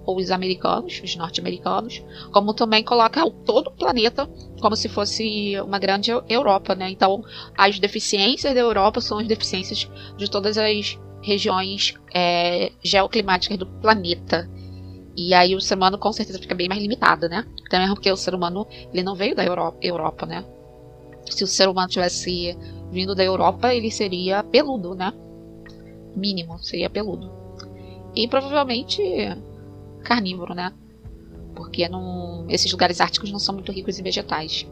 [0.06, 5.78] Ou os americanos, os norte-americanos, como também coloca todo o planeta como se fosse uma
[5.78, 6.90] grande Europa, né?
[6.90, 7.24] Então,
[7.58, 14.50] as deficiências da Europa são as deficiências de todas as regiões é, geoclimáticas do planeta.
[15.16, 17.46] E aí o ser humano com certeza fica bem mais limitado, né?
[17.68, 20.46] Até mesmo porque o ser humano ele não veio da Europa, Europa, né?
[21.30, 22.58] Se o ser humano tivesse
[22.92, 25.14] vindo da Europa, ele seria peludo, né?
[26.16, 27.32] Mínimo, seria peludo.
[28.16, 29.02] E provavelmente
[30.04, 30.74] carnívoro, né?
[31.56, 34.68] Porque não, esses lugares árticos não são muito ricos em vegetais.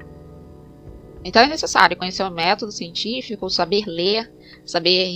[1.23, 4.31] Então é necessário conhecer o método científico, saber ler,
[4.65, 5.07] saber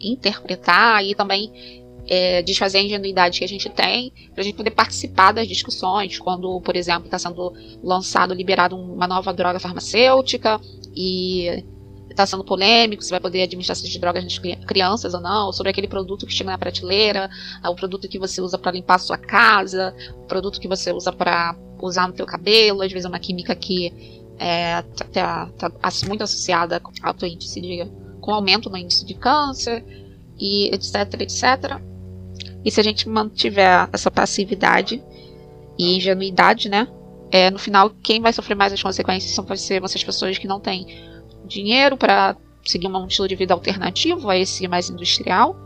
[0.00, 4.72] interpretar e também é, desfazer a ingenuidade que a gente tem para a gente poder
[4.72, 10.60] participar das discussões quando, por exemplo, está sendo lançado, liberado uma nova droga farmacêutica
[10.94, 11.64] e
[12.14, 15.88] está sendo polêmico, se vai poder administrar essas drogas nas crianças ou não, sobre aquele
[15.88, 17.28] produto que chega na prateleira,
[17.62, 20.92] ah, o produto que você usa para limpar a sua casa, o produto que você
[20.92, 23.92] usa para usar no teu cabelo, às vezes é uma química que
[24.38, 24.82] é
[25.12, 27.86] tá, tá, tá muito associada com alto índice de
[28.20, 29.84] com aumento no índice de câncer
[30.38, 31.80] e etc, etc.
[32.64, 35.02] E se a gente mantiver essa passividade
[35.78, 36.88] e ingenuidade, né?
[37.30, 40.46] É, no final, quem vai sofrer mais as consequências são vai ser essas pessoas que
[40.46, 40.86] não têm
[41.44, 45.56] dinheiro para seguir um estilo de vida alternativo a esse mais industrial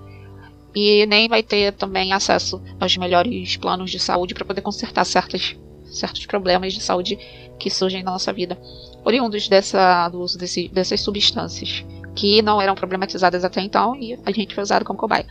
[0.75, 5.57] e nem vai ter também acesso aos melhores planos de saúde para poder consertar certas,
[5.85, 7.19] certos problemas de saúde
[7.59, 8.59] que surgem na nossa vida,
[9.05, 11.85] oriundos dessa, do uso desse, dessas substâncias
[12.15, 15.27] que não eram problematizadas até então e a gente foi usado como cobaia.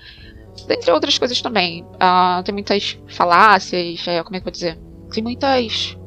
[0.68, 4.80] Dentre outras coisas também, uh, tem muitas falácias, é, como é que eu vou dizer?
[5.12, 5.98] Tem muitas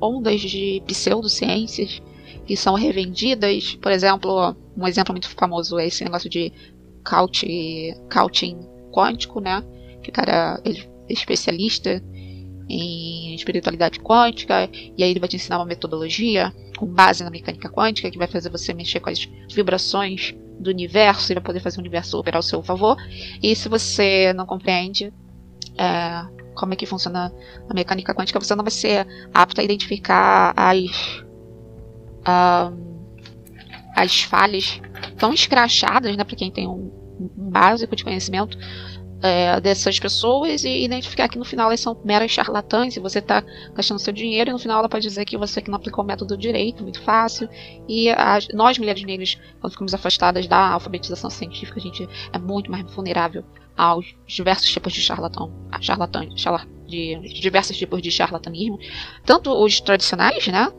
[0.00, 2.00] ondas de pseudociências
[2.48, 3.74] que são revendidas.
[3.74, 6.50] Por exemplo, um exemplo muito famoso é esse negócio de
[7.04, 7.46] couch,
[8.10, 8.58] couching
[8.90, 9.62] quântico, né?
[10.02, 12.02] Que o cara ele é especialista
[12.70, 17.68] em espiritualidade quântica, e aí ele vai te ensinar uma metodologia com base na mecânica
[17.68, 21.78] quântica que vai fazer você mexer com as vibrações do universo e vai poder fazer
[21.78, 22.96] o universo operar ao seu favor.
[23.42, 25.12] E se você não compreende
[25.76, 27.32] é, como é que funciona
[27.68, 31.24] a mecânica quântica, você não vai ser apto a identificar as
[33.94, 34.80] as falhas
[35.16, 36.90] tão escrachadas, né, para quem tem um,
[37.20, 38.56] um, básico de conhecimento
[39.20, 43.42] é, dessas pessoas e identificar que no final elas são meras charlatãs e você está
[43.74, 46.06] gastando seu dinheiro e no final ela pode dizer que você que não aplicou o
[46.06, 47.48] método direito, muito fácil.
[47.88, 52.70] E as, nós, mulheres negras, quando ficamos afastadas da alfabetização científica, a gente é muito
[52.70, 53.44] mais vulnerável
[53.76, 58.78] aos diversos tipos de charlatão, charlatão, charlatão de diversos tipos de charlatanismo,
[59.24, 60.72] tanto os tradicionais, né,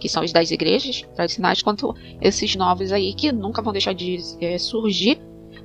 [0.00, 4.18] que são os das igrejas tradicionais, quanto esses novos aí que nunca vão deixar de
[4.40, 5.20] é, surgir,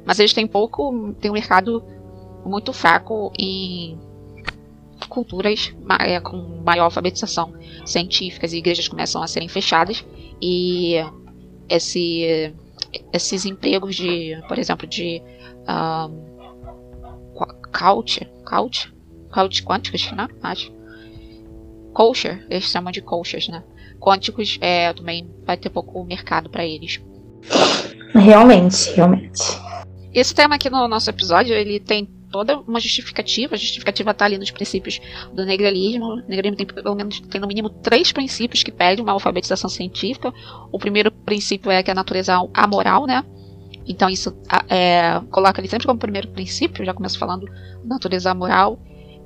[0.05, 1.83] mas eles têm pouco, tem um mercado
[2.45, 3.97] muito fraco em
[5.09, 7.53] culturas é, com maior alfabetização
[7.85, 10.05] científica, as igrejas começam a serem fechadas
[10.41, 10.95] e
[11.69, 12.53] esse,
[13.11, 15.21] esses empregos de, por exemplo, de
[15.67, 16.35] um,
[17.71, 18.93] couch, couch,
[19.31, 20.27] couch quânticos, né?
[20.41, 20.73] Acho.
[21.93, 23.63] Kosher, eles chamam de kosher, né?
[24.05, 27.01] Quânticos é, também vai ter pouco mercado para eles.
[28.13, 29.41] Realmente, realmente.
[30.13, 33.55] Esse tema aqui no nosso episódio, ele tem toda uma justificativa.
[33.55, 35.01] A justificativa está ali nos princípios
[35.33, 36.05] do negralismo.
[36.05, 40.31] O negralismo tem, pelo menos, tem no mínimo três princípios que pedem uma alfabetização científica.
[40.71, 43.23] O primeiro princípio é que a natureza é amoral, né?
[43.87, 44.35] Então isso
[44.69, 47.47] é, coloca ali sempre como primeiro princípio, já começo falando
[47.83, 48.79] natureza moral.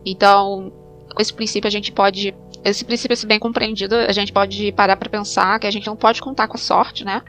[0.05, 0.71] Então,
[1.13, 2.33] com esse princípio a gente pode,
[2.63, 5.95] esse princípio se bem compreendido, a gente pode parar para pensar que a gente não
[5.95, 7.21] pode contar com a sorte, né?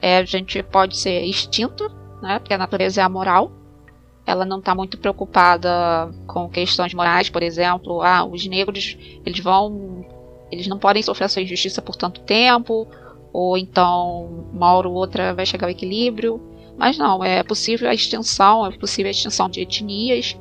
[0.00, 1.90] É, a gente pode ser extinto,
[2.22, 2.38] né?
[2.38, 3.50] Porque a natureza é amoral.
[4.26, 10.04] Ela não está muito preocupada com questões morais, por exemplo, ah, os negros eles vão,
[10.52, 12.86] eles não podem sofrer essa injustiça por tanto tempo,
[13.32, 16.42] ou então uma hora ou outra vai chegar ao equilíbrio.
[16.76, 20.36] Mas não, é possível a extinção, é possível a extinção de etnias.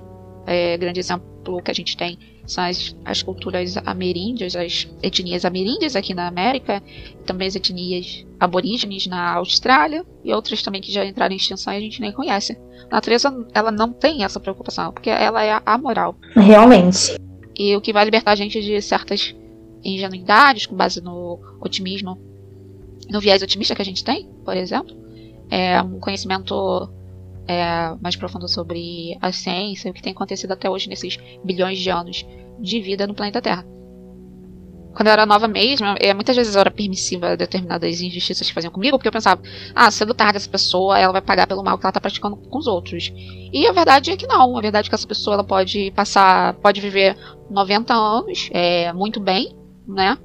[0.46, 5.96] É, grande exemplo que a gente tem são as, as culturas ameríndias, as etnias ameríndias
[5.96, 6.82] aqui na América,
[7.26, 11.78] também as etnias aborígenes na Austrália e outras também que já entraram em extinção e
[11.78, 12.58] a gente nem conhece.
[12.90, 16.16] A natureza ela não tem essa preocupação, porque ela é amoral.
[16.36, 17.20] Realmente.
[17.56, 19.36] E o que vai libertar a gente de certas
[19.84, 22.18] ingenuidades com base no otimismo,
[23.10, 24.96] no viés otimista que a gente tem, por exemplo,
[25.50, 26.90] é, um conhecimento
[27.48, 31.90] é, mais profundo sobre a ciência, o que tem acontecido até hoje nesses bilhões de
[31.90, 32.26] anos
[32.60, 33.66] de vida no planeta Terra.
[34.98, 38.54] Quando eu era nova mesmo, é, muitas vezes eu era permissiva a determinadas injustiças que
[38.54, 39.40] faziam comigo, porque eu pensava,
[39.76, 42.58] ah, cedo tarde essa pessoa ela vai pagar pelo mal que ela está praticando com
[42.58, 43.14] os outros.
[43.54, 44.58] E a verdade é que não.
[44.58, 47.16] A verdade é que essa pessoa ela pode passar, pode viver
[47.48, 49.56] 90 anos é, muito bem,
[49.88, 50.18] né?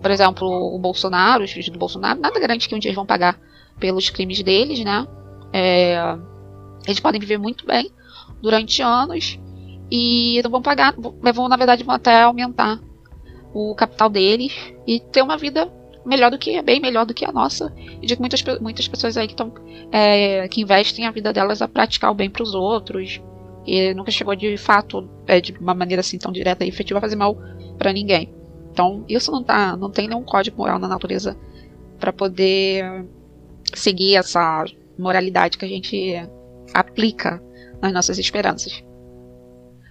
[0.00, 3.04] Por exemplo, o Bolsonaro, os filhos do Bolsonaro, nada garante que um dia eles vão
[3.04, 3.40] pagar
[3.80, 5.04] pelos crimes deles, né?
[5.52, 6.16] É,
[6.86, 7.90] eles podem viver muito bem
[8.40, 9.38] durante anos
[9.90, 12.80] e não vão pagar, vão na verdade vão até aumentar
[13.52, 14.54] o capital deles
[14.86, 15.70] e ter uma vida
[16.04, 17.72] melhor do que bem melhor do que a nossa.
[18.00, 19.36] E que muitas, muitas pessoas aí que
[19.90, 23.20] é, que investem a vida delas a praticar o bem para os outros
[23.66, 27.02] e nunca chegou de fato é, de uma maneira assim tão direta e efetiva a
[27.02, 27.36] fazer mal
[27.78, 28.32] para ninguém.
[28.72, 31.36] Então isso não tá, não tem nenhum código moral na natureza
[31.98, 33.04] para poder
[33.74, 34.64] seguir essa
[34.98, 36.14] moralidade que a gente
[36.74, 37.42] aplica
[37.80, 38.82] nas nossas esperanças.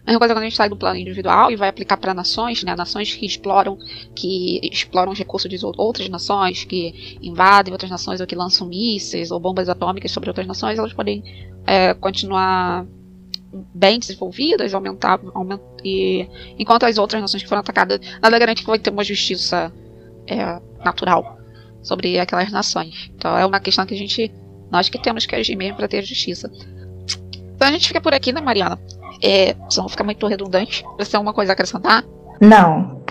[0.04, 2.64] A mesma coisa quando a gente sai do plano individual e vai aplicar para nações,
[2.64, 2.76] né?
[2.76, 3.78] Nações que exploram,
[4.16, 9.30] que exploram os recursos de outras nações, que invadem outras nações ou que lançam mísseis
[9.30, 11.24] ou bombas atômicas sobre outras nações, elas podem
[11.68, 12.88] é, continuar
[13.74, 16.28] bem desenvolvidas, aumentar, aumentar e
[16.58, 19.72] enquanto as outras nações que foram atacadas, nada garante que vai ter uma justiça
[20.28, 21.38] é, natural
[21.84, 23.12] sobre aquelas nações.
[23.16, 24.32] Então é uma questão que a gente,
[24.72, 26.52] nós que temos que agir mesmo para ter justiça.
[27.56, 28.80] Então a gente fica por aqui, né, Mariana?
[29.22, 30.84] É, senão fica muito redundante.
[30.98, 32.04] Você tem alguma coisa a acrescentar?
[32.40, 33.04] Não.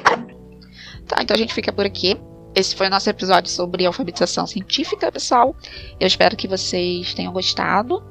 [1.07, 2.17] Tá, então a gente fica por aqui.
[2.55, 5.55] Esse foi o nosso episódio sobre alfabetização científica, pessoal.
[6.01, 8.03] Eu espero que vocês tenham gostado.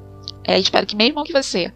[0.44, 1.70] É, espero que mesmo que você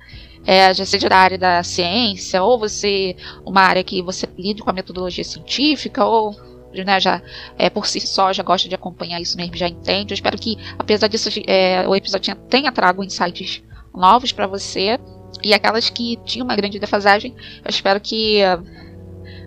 [0.46, 4.70] é, já seja da área da ciência, ou você uma área que você lide com
[4.70, 6.34] a metodologia científica, ou
[6.82, 7.22] né, já
[7.58, 10.12] é, por si só já gosta de acompanhar isso mesmo, já entende.
[10.12, 13.62] Eu espero que, apesar disso, é, o episódio tenha trago insights
[13.94, 14.98] novos para você.
[15.42, 17.34] E aquelas que tinham uma grande defasagem,
[17.64, 18.64] eu espero que uh,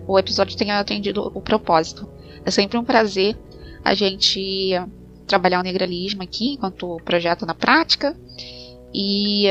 [0.06, 2.08] o episódio tenha atendido o propósito.
[2.44, 3.36] É sempre um prazer
[3.84, 4.70] a gente
[5.26, 8.16] trabalhar o negralismo aqui enquanto projeto na prática.
[8.94, 9.48] E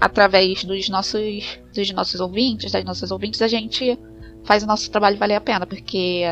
[0.00, 3.98] através dos nossos, dos nossos ouvintes, das nossas ouvintes, a gente
[4.44, 6.24] faz o nosso trabalho valer a pena, porque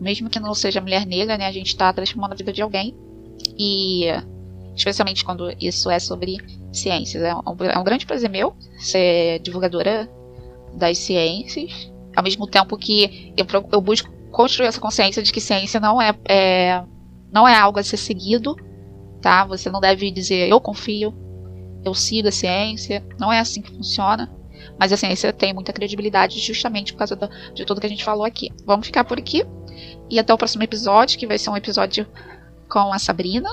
[0.00, 2.94] mesmo que não seja mulher negra, né, a gente está transformando a vida de alguém.
[3.58, 4.06] E
[4.74, 6.36] especialmente quando isso é sobre
[6.72, 7.22] ciências.
[7.22, 10.10] É um, é um grande prazer meu ser divulgadora
[10.74, 15.78] das ciências, ao mesmo tempo que eu, eu busco construir essa consciência de que ciência
[15.78, 16.82] não é, é,
[17.32, 18.56] não é algo a ser seguido,
[19.22, 19.44] tá?
[19.44, 21.14] Você não deve dizer eu confio,
[21.84, 24.32] eu sigo a ciência, não é assim que funciona.
[24.78, 28.04] Mas a ciência tem muita credibilidade justamente por causa do, de tudo que a gente
[28.04, 28.50] falou aqui.
[28.66, 29.44] Vamos ficar por aqui.
[30.10, 32.06] E até o próximo episódio, que vai ser um episódio
[32.68, 33.48] com a Sabrina.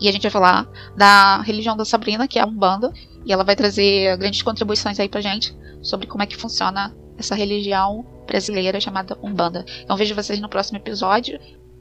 [0.00, 2.92] E a gente vai falar da religião da Sabrina, que é a Umbanda.
[3.24, 7.34] E ela vai trazer grandes contribuições aí pra gente sobre como é que funciona essa
[7.34, 9.64] religião brasileira chamada Umbanda.
[9.82, 11.38] Então vejo vocês no próximo episódio.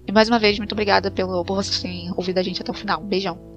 [0.07, 2.75] E mais uma vez, muito obrigada pelo, por vocês terem ouvido a gente até o
[2.75, 3.01] final.
[3.01, 3.48] Um beijão.